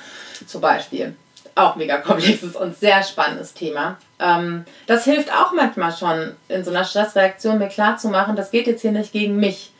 zum 0.47 0.61
Beispiel. 0.61 1.15
Auch 1.55 1.75
mega 1.75 1.97
komplexes 1.97 2.55
und 2.55 2.77
sehr 2.77 3.03
spannendes 3.03 3.53
Thema. 3.53 3.97
Ähm, 4.19 4.65
das 4.87 5.03
hilft 5.03 5.31
auch 5.31 5.51
manchmal 5.53 5.95
schon, 5.95 6.35
in 6.47 6.63
so 6.63 6.71
einer 6.71 6.83
Stressreaktion 6.83 7.59
mir 7.59 7.67
klarzumachen, 7.67 8.35
das 8.35 8.51
geht 8.51 8.67
jetzt 8.67 8.81
hier 8.81 8.91
nicht 8.91 9.11
gegen 9.11 9.37
mich. 9.37 9.71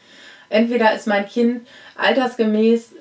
Entweder 0.50 0.94
ist 0.94 1.08
mein 1.08 1.28
Kind 1.28 1.68
altersgemäß 1.98 2.92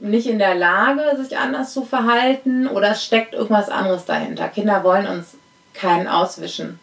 nicht 0.00 0.26
in 0.26 0.38
der 0.38 0.54
Lage, 0.54 1.16
sich 1.22 1.36
anders 1.36 1.72
zu 1.72 1.84
verhalten 1.84 2.66
oder 2.66 2.92
es 2.92 3.04
steckt 3.04 3.34
irgendwas 3.34 3.68
anderes 3.68 4.06
dahinter. 4.06 4.48
Kinder 4.48 4.82
wollen 4.82 5.06
uns 5.06 5.36
keinen 5.74 6.08
auswischen. 6.08 6.78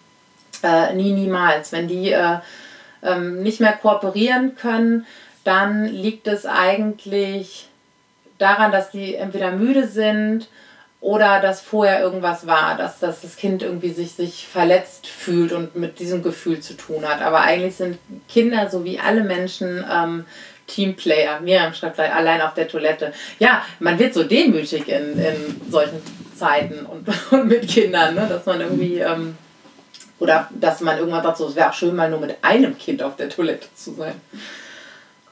Äh, 0.63 0.93
nie, 0.93 1.11
niemals. 1.11 1.71
Wenn 1.71 1.87
die 1.87 2.11
äh, 2.11 2.37
ähm, 3.03 3.41
nicht 3.41 3.59
mehr 3.59 3.73
kooperieren 3.73 4.55
können, 4.55 5.05
dann 5.43 5.85
liegt 5.85 6.27
es 6.27 6.45
eigentlich 6.45 7.67
daran, 8.37 8.71
dass 8.71 8.91
die 8.91 9.15
entweder 9.15 9.51
müde 9.51 9.87
sind 9.87 10.47
oder 10.99 11.39
dass 11.39 11.61
vorher 11.61 12.01
irgendwas 12.01 12.47
war, 12.47 12.75
dass, 12.75 12.99
dass 12.99 13.21
das 13.21 13.35
Kind 13.35 13.61
irgendwie 13.61 13.91
sich, 13.91 14.13
sich 14.13 14.47
verletzt 14.47 15.07
fühlt 15.07 15.53
und 15.53 15.75
mit 15.75 15.99
diesem 15.99 16.23
Gefühl 16.23 16.59
zu 16.59 16.75
tun 16.75 17.07
hat. 17.07 17.21
Aber 17.21 17.41
eigentlich 17.41 17.75
sind 17.75 17.97
Kinder, 18.27 18.69
so 18.69 18.83
wie 18.83 18.99
alle 18.99 19.23
Menschen, 19.23 19.85
ähm, 19.91 20.25
Teamplayer. 20.67 21.39
Miriam 21.39 21.73
schreibt 21.73 21.99
allein 21.99 22.41
auf 22.41 22.53
der 22.53 22.67
Toilette. 22.67 23.13
Ja, 23.39 23.63
man 23.79 23.97
wird 23.97 24.13
so 24.13 24.23
demütig 24.23 24.87
in, 24.87 25.17
in 25.17 25.61
solchen 25.69 26.01
Zeiten 26.35 26.85
und, 26.85 27.07
und 27.31 27.47
mit 27.47 27.67
Kindern, 27.67 28.15
ne? 28.15 28.27
dass 28.29 28.45
man 28.45 28.61
irgendwie, 28.61 28.99
ähm, 28.99 29.37
oder 30.19 30.49
dass 30.51 30.81
man 30.81 30.97
irgendwann 30.97 31.23
sagt, 31.23 31.37
so, 31.37 31.47
es 31.47 31.55
wäre 31.55 31.69
auch 31.69 31.73
schön, 31.73 31.95
mal 31.95 32.09
nur 32.09 32.19
mit 32.19 32.37
einem 32.41 32.77
Kind 32.77 33.01
auf 33.01 33.15
der 33.15 33.29
Toilette 33.29 33.67
zu 33.75 33.93
sein. 33.93 34.21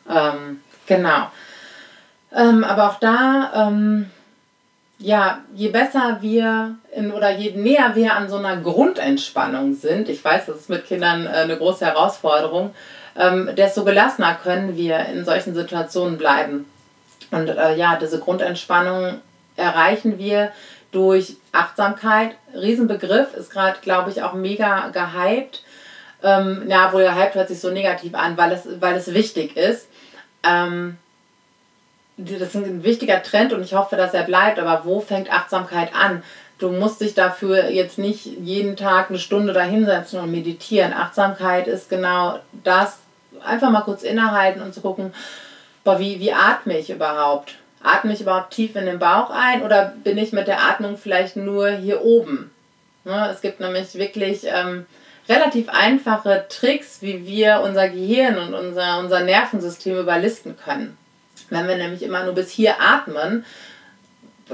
Ähm, 0.10 0.62
genau. 0.86 1.32
Ähm, 2.34 2.64
aber 2.64 2.90
auch 2.90 3.00
da, 3.00 3.52
ähm, 3.68 4.10
ja, 4.98 5.42
je 5.54 5.70
besser 5.70 6.20
wir 6.22 6.76
in, 6.94 7.12
oder 7.12 7.32
je 7.32 7.52
näher 7.52 7.96
wir 7.96 8.14
an 8.14 8.30
so 8.30 8.38
einer 8.38 8.58
Grundentspannung 8.58 9.74
sind, 9.74 10.10
ich 10.10 10.24
weiß, 10.24 10.46
das 10.46 10.58
ist 10.58 10.70
mit 10.70 10.86
Kindern 10.86 11.26
äh, 11.26 11.30
eine 11.30 11.58
große 11.58 11.86
Herausforderung, 11.86 12.74
ähm, 13.18 13.50
desto 13.56 13.84
gelassener 13.84 14.36
können 14.36 14.76
wir 14.76 15.00
in 15.06 15.26
solchen 15.26 15.56
Situationen 15.56 16.18
bleiben. 16.18 16.66
Und 17.32 17.48
äh, 17.50 17.76
ja, 17.76 17.96
diese 17.96 18.20
Grundentspannung 18.20 19.20
erreichen 19.56 20.18
wir 20.18 20.52
durch 20.92 21.38
Achtsamkeit. 21.52 22.36
Riesenbegriff, 22.54 23.34
ist 23.34 23.52
gerade, 23.52 23.78
glaube 23.82 24.12
ich, 24.12 24.22
auch 24.24 24.34
mega 24.34 24.90
gehypt. 24.90 25.64
Ähm, 26.24 26.66
ja, 26.68 26.92
wohl 26.94 27.04
gehypt 27.04 27.36
hört 27.36 27.50
sich 27.50 27.60
so 27.60 27.70
negativ 27.70 28.16
an, 28.16 28.38
weil 28.38 28.52
es, 28.52 28.68
weil 28.80 28.96
es 28.96 29.14
wichtig 29.14 29.58
ist. 29.58 29.88
Ähm, 30.44 30.98
das 32.18 32.42
ist 32.42 32.56
ein 32.56 32.84
wichtiger 32.84 33.22
Trend 33.22 33.52
und 33.52 33.62
ich 33.62 33.74
hoffe, 33.74 33.98
dass 33.98 34.14
er 34.14 34.24
bleibt. 34.24 34.60
Aber 34.60 34.86
wo 34.86 35.02
fängt 35.02 35.32
Achtsamkeit 35.32 35.94
an? 35.94 36.24
Du 36.58 36.72
musst 36.72 37.02
dich 37.02 37.14
dafür 37.14 37.70
jetzt 37.70 37.98
nicht 37.98 38.26
jeden 38.26 38.78
Tag 38.78 39.10
eine 39.10 39.20
Stunde 39.20 39.52
dahinsetzen 39.52 40.22
und 40.22 40.32
meditieren. 40.32 40.94
Achtsamkeit 40.94 41.68
ist 41.68 41.90
genau 41.90 42.40
das, 42.64 43.00
einfach 43.44 43.70
mal 43.70 43.82
kurz 43.82 44.04
innehalten 44.04 44.62
und 44.62 44.74
zu 44.74 44.82
gucken, 44.82 45.14
boah, 45.84 46.00
wie, 46.00 46.20
wie 46.20 46.34
atme 46.34 46.78
ich 46.78 46.90
überhaupt? 46.90 47.56
Atme 47.84 48.14
ich 48.14 48.22
überhaupt 48.22 48.52
tief 48.52 48.76
in 48.76 48.86
den 48.86 49.00
Bauch 49.00 49.30
ein 49.30 49.64
oder 49.64 49.94
bin 50.04 50.18
ich 50.18 50.34
mit 50.34 50.48
der 50.48 50.64
Atmung 50.64 50.98
vielleicht 50.98 51.36
nur 51.36 51.70
hier 51.70 52.02
oben? 52.04 52.52
Ne, 53.04 53.30
es 53.32 53.42
gibt 53.42 53.60
nämlich 53.60 53.94
wirklich 53.96 54.46
ähm, 54.46 54.88
relativ 55.30 55.70
einfache 55.70 56.46
Tricks, 56.50 57.02
wie 57.02 57.26
wir 57.28 57.62
unser 57.64 57.90
Gehirn 57.90 58.38
und 58.40 58.54
unser, 58.56 59.00
unser 59.00 59.22
Nervensystem 59.22 59.98
überlisten 59.98 60.58
können. 60.58 60.98
Wenn 61.50 61.68
wir 61.68 61.78
nämlich 61.78 62.02
immer 62.02 62.24
nur 62.24 62.34
bis 62.34 62.50
hier 62.50 62.82
atmen, 62.82 63.46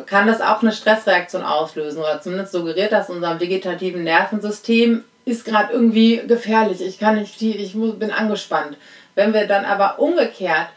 kann 0.05 0.27
das 0.27 0.41
auch 0.41 0.61
eine 0.61 0.71
Stressreaktion 0.71 1.43
auslösen 1.43 1.99
oder 1.99 2.21
zumindest 2.21 2.51
suggeriert 2.53 2.91
das 2.91 3.09
unserem 3.09 3.39
vegetativen 3.39 4.03
Nervensystem, 4.03 5.03
ist 5.25 5.45
gerade 5.45 5.73
irgendwie 5.73 6.21
gefährlich, 6.27 6.81
ich 6.81 6.99
kann 6.99 7.15
nicht, 7.15 7.41
ich 7.41 7.73
bin 7.73 8.11
angespannt. 8.11 8.77
Wenn 9.15 9.33
wir 9.33 9.47
dann 9.47 9.65
aber 9.65 9.99
umgekehrt 9.99 10.69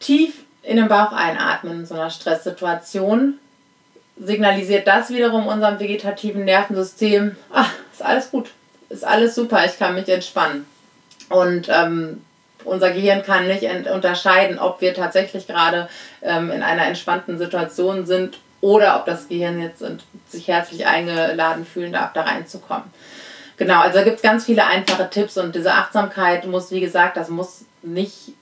tief 0.00 0.44
in 0.62 0.76
den 0.76 0.88
Bauch 0.88 1.12
einatmen 1.12 1.80
in 1.80 1.86
so 1.86 1.94
einer 1.94 2.10
Stresssituation, 2.10 3.38
signalisiert 4.18 4.86
das 4.86 5.10
wiederum 5.10 5.46
unserem 5.46 5.78
vegetativen 5.80 6.44
Nervensystem, 6.44 7.36
ach, 7.52 7.72
ist 7.92 8.02
alles 8.02 8.30
gut, 8.30 8.50
ist 8.88 9.04
alles 9.04 9.34
super, 9.34 9.64
ich 9.64 9.78
kann 9.78 9.94
mich 9.94 10.08
entspannen. 10.08 10.66
Und 11.28 11.68
ähm, 11.68 12.22
unser 12.64 12.92
Gehirn 12.92 13.22
kann 13.22 13.46
nicht 13.46 13.64
unterscheiden, 13.90 14.58
ob 14.58 14.80
wir 14.80 14.94
tatsächlich 14.94 15.46
gerade 15.46 15.88
ähm, 16.22 16.50
in 16.50 16.62
einer 16.62 16.86
entspannten 16.86 17.38
Situation 17.38 18.06
sind 18.06 18.38
oder 18.60 18.96
ob 18.96 19.06
das 19.06 19.28
Gehirn 19.28 19.60
jetzt 19.60 19.84
sich 20.28 20.48
herzlich 20.48 20.86
eingeladen 20.86 21.66
fühlen 21.66 21.92
darf, 21.92 22.12
da 22.14 22.22
reinzukommen. 22.22 22.84
Genau, 23.56 23.80
also 23.80 23.98
da 23.98 24.04
gibt 24.04 24.16
es 24.16 24.22
ganz 24.22 24.44
viele 24.44 24.66
einfache 24.66 25.08
Tipps 25.10 25.38
und 25.38 25.54
diese 25.54 25.72
Achtsamkeit 25.72 26.46
muss, 26.46 26.72
wie 26.72 26.80
gesagt, 26.80 27.16
das 27.16 27.28
muss 27.28 27.64
nicht 27.82 28.32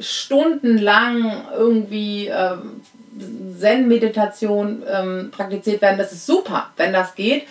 stundenlang 0.00 1.44
irgendwie 1.56 2.28
ähm, 2.28 2.80
Zen-Meditation 3.58 4.82
ähm, 4.90 5.30
praktiziert 5.30 5.82
werden. 5.82 5.98
Das 5.98 6.12
ist 6.12 6.24
super, 6.24 6.70
wenn 6.76 6.92
das 6.92 7.14
geht. 7.14 7.46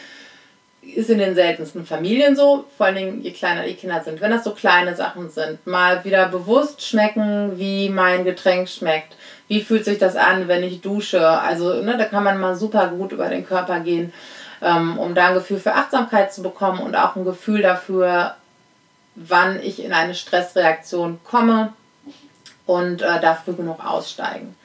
Ist 0.82 1.10
in 1.10 1.18
den 1.18 1.36
seltensten 1.36 1.86
Familien 1.86 2.38
so, 2.38 2.64
vor 2.78 2.86
allen 2.86 2.96
Dingen 2.96 3.22
je 3.22 3.32
kleiner 3.32 3.64
die 3.64 3.74
Kinder 3.74 4.02
sind. 4.02 4.22
Wenn 4.22 4.32
das 4.32 4.46
so 4.46 4.52
kleine 4.52 4.96
Sachen 4.96 5.30
sind, 5.30 5.68
mal 5.68 6.06
wieder 6.06 6.30
bewusst 6.30 6.82
schmecken, 6.82 7.60
wie 7.60 7.90
mein 7.90 8.24
Getränk 8.24 8.70
schmeckt. 8.70 9.18
Wie 9.50 9.62
fühlt 9.62 9.84
sich 9.84 9.98
das 9.98 10.16
an, 10.16 10.48
wenn 10.48 10.64
ich 10.64 10.80
dusche? 10.80 11.28
Also, 11.28 11.82
ne, 11.82 11.98
da 11.98 12.06
kann 12.06 12.24
man 12.24 12.40
mal 12.40 12.56
super 12.56 12.88
gut 12.88 13.12
über 13.12 13.28
den 13.28 13.46
Körper 13.46 13.82
gehen 13.82 14.14
um 14.98 15.14
da 15.16 15.28
ein 15.28 15.34
Gefühl 15.36 15.60
für 15.60 15.74
Achtsamkeit 15.74 16.34
zu 16.34 16.42
bekommen 16.42 16.80
und 16.80 16.96
auch 16.96 17.16
ein 17.16 17.26
Gefühl 17.26 17.62
dafür, 17.62 18.36
wann 19.16 19.60
ich 19.62 19.84
in 19.84 19.94
eine 19.94 20.16
Stressreaktion 20.16 21.20
komme 21.24 21.74
und 22.66 23.02
äh, 23.02 23.20
darf 23.20 23.46
früh 23.46 23.54
genug 23.54 23.84
aussteigen. 23.84 24.56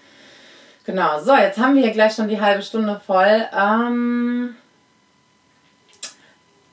Genau, 0.85 1.21
so, 1.21 1.35
jetzt 1.35 1.59
haben 1.59 1.77
wir 1.77 1.83
hier 1.83 1.93
gleich 1.93 2.15
schon 2.15 2.29
die 2.29 2.41
halbe 2.41 2.63
Stunde 2.63 3.01
voll. 3.07 3.47
Ähm, 3.57 4.57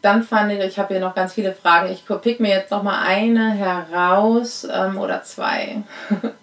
dann 0.02 0.24
fand 0.24 0.52
ich, 0.52 0.60
ich 0.60 0.80
habe 0.80 0.94
hier 0.94 1.02
noch 1.02 1.14
ganz 1.14 1.34
viele 1.34 1.54
Fragen. 1.54 1.92
Ich 1.92 2.06
pick 2.22 2.40
mir 2.40 2.50
jetzt 2.50 2.72
noch 2.72 2.84
mal 2.84 3.02
eine 3.02 3.52
heraus 3.52 4.68
ähm, 4.72 4.98
oder 4.98 5.24
zwei. 5.24 5.84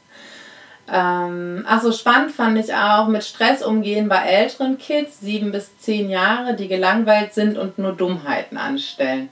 Ähm, 0.88 1.64
Achso, 1.66 1.90
spannend 1.90 2.32
fand 2.32 2.58
ich 2.58 2.72
auch 2.72 3.08
mit 3.08 3.24
Stress 3.24 3.62
umgehen 3.62 4.08
bei 4.08 4.18
älteren 4.18 4.78
Kids, 4.78 5.20
sieben 5.20 5.50
bis 5.50 5.76
zehn 5.78 6.08
Jahre, 6.08 6.54
die 6.54 6.68
gelangweilt 6.68 7.34
sind 7.34 7.58
und 7.58 7.78
nur 7.78 7.92
Dummheiten 7.92 8.56
anstellen. 8.56 9.28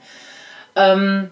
Ähm, 0.75 1.31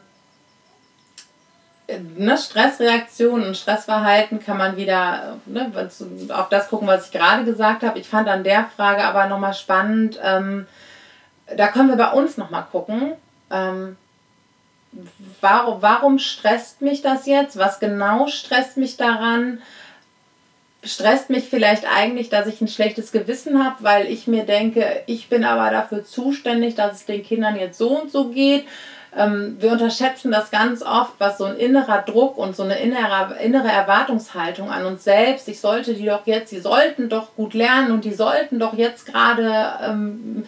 ne, 2.15 2.37
Stressreaktionen 2.37 3.47
und 3.47 3.57
Stressverhalten 3.57 4.39
kann 4.43 4.57
man 4.57 4.77
wieder 4.77 5.37
ne, 5.45 5.71
auf 6.29 6.49
das 6.49 6.69
gucken, 6.69 6.87
was 6.87 7.07
ich 7.07 7.11
gerade 7.11 7.43
gesagt 7.43 7.83
habe. 7.83 7.99
Ich 7.99 8.07
fand 8.07 8.29
an 8.29 8.45
der 8.45 8.69
Frage 8.75 9.03
aber 9.03 9.27
nochmal 9.27 9.53
spannend, 9.53 10.19
ähm, 10.23 10.67
da 11.57 11.67
können 11.67 11.89
wir 11.89 11.97
bei 11.97 12.11
uns 12.11 12.37
nochmal 12.37 12.65
gucken. 12.71 13.13
Ähm, 13.51 13.97
warum, 15.41 15.81
warum 15.81 16.19
stresst 16.19 16.81
mich 16.81 17.01
das 17.01 17.25
jetzt? 17.25 17.57
Was 17.57 17.79
genau 17.79 18.27
stresst 18.27 18.77
mich 18.77 18.95
daran? 18.95 19.61
Stresst 20.83 21.29
mich 21.29 21.45
vielleicht 21.45 21.85
eigentlich, 21.85 22.29
dass 22.29 22.47
ich 22.47 22.61
ein 22.61 22.67
schlechtes 22.67 23.11
Gewissen 23.11 23.63
habe, 23.63 23.77
weil 23.79 24.07
ich 24.07 24.27
mir 24.27 24.43
denke, 24.43 25.03
ich 25.05 25.29
bin 25.29 25.43
aber 25.43 25.71
dafür 25.71 26.03
zuständig, 26.03 26.75
dass 26.75 26.93
es 26.93 27.05
den 27.05 27.23
Kindern 27.23 27.55
jetzt 27.55 27.77
so 27.77 28.01
und 28.01 28.11
so 28.11 28.29
geht. 28.29 28.65
Ähm, 29.15 29.57
wir 29.59 29.71
unterschätzen 29.71 30.31
das 30.31 30.51
ganz 30.51 30.81
oft, 30.81 31.13
was 31.19 31.37
so 31.37 31.45
ein 31.45 31.57
innerer 31.57 32.01
Druck 32.01 32.37
und 32.37 32.55
so 32.55 32.63
eine 32.63 32.79
innere, 32.79 33.37
innere 33.41 33.69
Erwartungshaltung 33.69 34.69
an 34.71 34.85
uns 34.85 35.03
selbst. 35.03 35.47
Ich 35.47 35.59
sollte 35.59 35.93
die 35.93 36.05
doch 36.05 36.25
jetzt, 36.25 36.49
sie 36.49 36.59
sollten 36.59 37.09
doch 37.09 37.35
gut 37.35 37.53
lernen 37.53 37.91
und 37.91 38.05
die 38.05 38.13
sollten 38.13 38.59
doch 38.59 38.73
jetzt 38.73 39.05
gerade 39.05 39.73
ähm, 39.83 40.45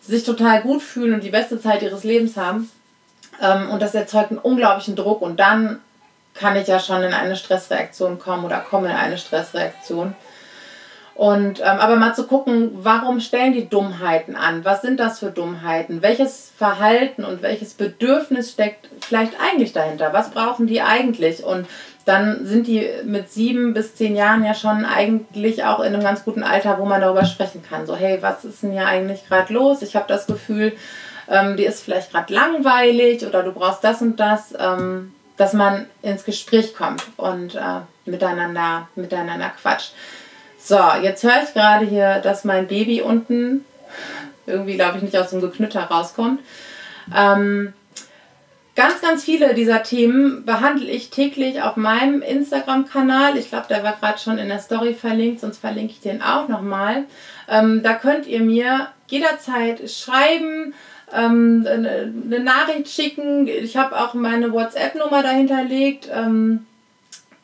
sich 0.00 0.24
total 0.24 0.62
gut 0.62 0.82
fühlen 0.82 1.14
und 1.14 1.22
die 1.22 1.30
beste 1.30 1.60
Zeit 1.60 1.82
ihres 1.82 2.02
Lebens 2.02 2.36
haben. 2.36 2.70
Ähm, 3.40 3.70
und 3.70 3.82
das 3.82 3.94
erzeugt 3.94 4.30
einen 4.30 4.38
unglaublichen 4.38 4.96
Druck 4.96 5.20
und 5.20 5.38
dann 5.38 5.80
kann 6.38 6.56
ich 6.56 6.68
ja 6.68 6.78
schon 6.78 7.02
in 7.02 7.12
eine 7.12 7.36
Stressreaktion 7.36 8.18
kommen 8.18 8.44
oder 8.44 8.60
komme 8.60 8.88
in 8.88 8.96
eine 8.96 9.18
Stressreaktion. 9.18 10.14
Und 11.18 11.58
ähm, 11.58 11.80
aber 11.80 11.96
mal 11.96 12.14
zu 12.14 12.28
gucken, 12.28 12.70
warum 12.74 13.18
stellen 13.18 13.52
die 13.52 13.68
Dummheiten 13.68 14.36
an? 14.36 14.64
Was 14.64 14.82
sind 14.82 15.00
das 15.00 15.18
für 15.18 15.32
Dummheiten? 15.32 16.00
Welches 16.00 16.52
Verhalten 16.56 17.24
und 17.24 17.42
welches 17.42 17.74
Bedürfnis 17.74 18.52
steckt 18.52 18.88
vielleicht 19.00 19.32
eigentlich 19.40 19.72
dahinter? 19.72 20.12
Was 20.12 20.30
brauchen 20.30 20.68
die 20.68 20.80
eigentlich? 20.80 21.42
Und 21.42 21.66
dann 22.04 22.46
sind 22.46 22.68
die 22.68 22.88
mit 23.02 23.32
sieben 23.32 23.74
bis 23.74 23.96
zehn 23.96 24.14
Jahren 24.14 24.44
ja 24.44 24.54
schon 24.54 24.84
eigentlich 24.84 25.64
auch 25.64 25.80
in 25.80 25.92
einem 25.92 26.04
ganz 26.04 26.24
guten 26.24 26.44
Alter, 26.44 26.78
wo 26.78 26.84
man 26.84 27.00
darüber 27.00 27.24
sprechen 27.24 27.64
kann. 27.68 27.84
So, 27.84 27.96
hey, 27.96 28.18
was 28.20 28.44
ist 28.44 28.62
denn 28.62 28.70
hier 28.70 28.86
eigentlich 28.86 29.26
gerade 29.26 29.52
los? 29.52 29.82
Ich 29.82 29.96
habe 29.96 30.06
das 30.06 30.28
Gefühl, 30.28 30.72
ähm, 31.28 31.56
dir 31.56 31.68
ist 31.68 31.82
vielleicht 31.82 32.12
gerade 32.12 32.32
langweilig 32.32 33.26
oder 33.26 33.42
du 33.42 33.50
brauchst 33.50 33.82
das 33.82 34.00
und 34.02 34.20
das. 34.20 34.54
Ähm, 34.56 35.12
dass 35.38 35.54
man 35.54 35.86
ins 36.02 36.24
Gespräch 36.24 36.74
kommt 36.74 37.02
und 37.16 37.54
äh, 37.54 37.80
miteinander, 38.04 38.88
miteinander 38.96 39.50
quatscht. 39.60 39.94
So, 40.58 40.78
jetzt 41.00 41.22
höre 41.22 41.42
ich 41.44 41.54
gerade 41.54 41.86
hier, 41.86 42.18
dass 42.18 42.44
mein 42.44 42.66
Baby 42.66 43.00
unten 43.00 43.64
irgendwie, 44.46 44.74
glaube 44.74 44.98
ich, 44.98 45.02
nicht 45.02 45.16
aus 45.16 45.30
dem 45.30 45.40
Geknütter 45.40 45.82
rauskommt. 45.82 46.40
Ähm, 47.16 47.72
ganz, 48.74 49.00
ganz 49.00 49.24
viele 49.24 49.54
dieser 49.54 49.82
Themen 49.82 50.44
behandle 50.44 50.90
ich 50.90 51.10
täglich 51.10 51.62
auf 51.62 51.76
meinem 51.76 52.22
Instagram-Kanal. 52.22 53.36
Ich 53.36 53.50
glaube, 53.50 53.66
der 53.68 53.84
war 53.84 53.96
gerade 53.98 54.18
schon 54.18 54.38
in 54.38 54.48
der 54.48 54.58
Story 54.58 54.94
verlinkt, 54.94 55.40
sonst 55.40 55.58
verlinke 55.58 55.92
ich 55.92 56.00
den 56.00 56.22
auch 56.22 56.48
nochmal. 56.48 57.04
Ähm, 57.48 57.82
da 57.82 57.94
könnt 57.94 58.26
ihr 58.26 58.40
mir 58.40 58.88
jederzeit 59.06 59.88
schreiben, 59.90 60.74
ähm, 61.12 61.66
eine, 61.68 62.12
eine, 62.24 62.40
Nachricht 62.40 62.88
schicken. 62.88 63.46
Ich 63.46 63.76
habe 63.76 63.98
auch 63.98 64.14
meine 64.14 64.52
WhatsApp-Nummer 64.52 65.22
dahinterlegt. 65.22 66.08
Ähm, 66.14 66.66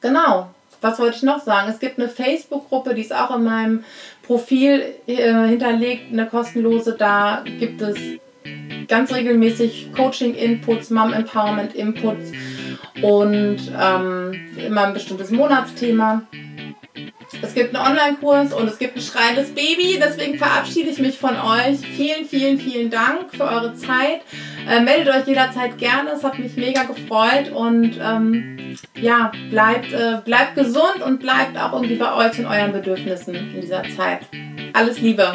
genau. 0.01 0.51
Was 0.81 0.99
wollte 0.99 1.17
ich 1.17 1.23
noch 1.23 1.43
sagen? 1.43 1.71
Es 1.71 1.79
gibt 1.79 1.99
eine 1.99 2.09
Facebook-Gruppe, 2.09 2.95
die 2.95 3.03
ist 3.03 3.15
auch 3.15 3.35
in 3.35 3.45
meinem 3.45 3.85
Profil 4.23 4.83
äh, 5.07 5.47
hinterlegt, 5.49 6.13
eine 6.13 6.27
kostenlose. 6.27 6.95
Da 6.99 7.43
gibt 7.59 7.81
es 7.81 7.97
ganz 8.89 9.13
regelmäßig 9.15 9.93
Coaching-Inputs, 9.97 10.91
Mom-Empowerment-Inputs 10.91 12.33
und 13.03 13.73
ähm, 13.81 14.51
immer 14.57 14.87
ein 14.87 14.95
bestimmtes 14.95 15.31
Monatsthema. 15.31 16.23
Es 17.43 17.55
gibt 17.55 17.75
einen 17.75 17.87
Online-Kurs 17.87 18.53
und 18.53 18.69
es 18.69 18.79
gibt 18.79 18.97
ein 18.97 19.03
schreiendes 19.03 19.55
Baby. 19.55 19.99
Deswegen 20.01 20.39
verabschiede 20.39 20.91
ich 20.91 20.99
mich 20.99 21.19
von 21.19 21.37
euch. 21.37 21.79
Vielen, 21.79 22.25
vielen, 22.27 22.59
vielen 22.59 22.91
Dank 22.91 23.35
für 23.35 23.45
eure 23.45 23.75
Zeit. 23.75 24.23
Äh, 24.69 24.81
meldet 24.81 25.15
euch 25.15 25.27
jederzeit 25.27 25.79
gerne. 25.79 26.11
Es 26.11 26.25
hat 26.25 26.39
mich 26.39 26.57
mega 26.57 26.85
gefreut. 26.85 27.53
Und 27.53 27.99
ähm, 28.03 28.77
ja, 29.01 29.33
bleibt, 29.51 29.93
äh, 29.93 30.19
bleibt 30.25 30.55
gesund 30.57 31.03
und 31.05 31.21
bleibt 31.21 31.59
auch 31.59 31.73
irgendwie 31.73 31.97
bei 31.97 32.15
euch 32.15 32.39
und 32.39 32.47
euren 32.47 32.73
Bedürfnissen 32.73 33.35
in 33.35 33.61
dieser 33.61 33.83
Zeit. 33.97 34.21
Alles 34.73 35.01
Liebe. 35.01 35.33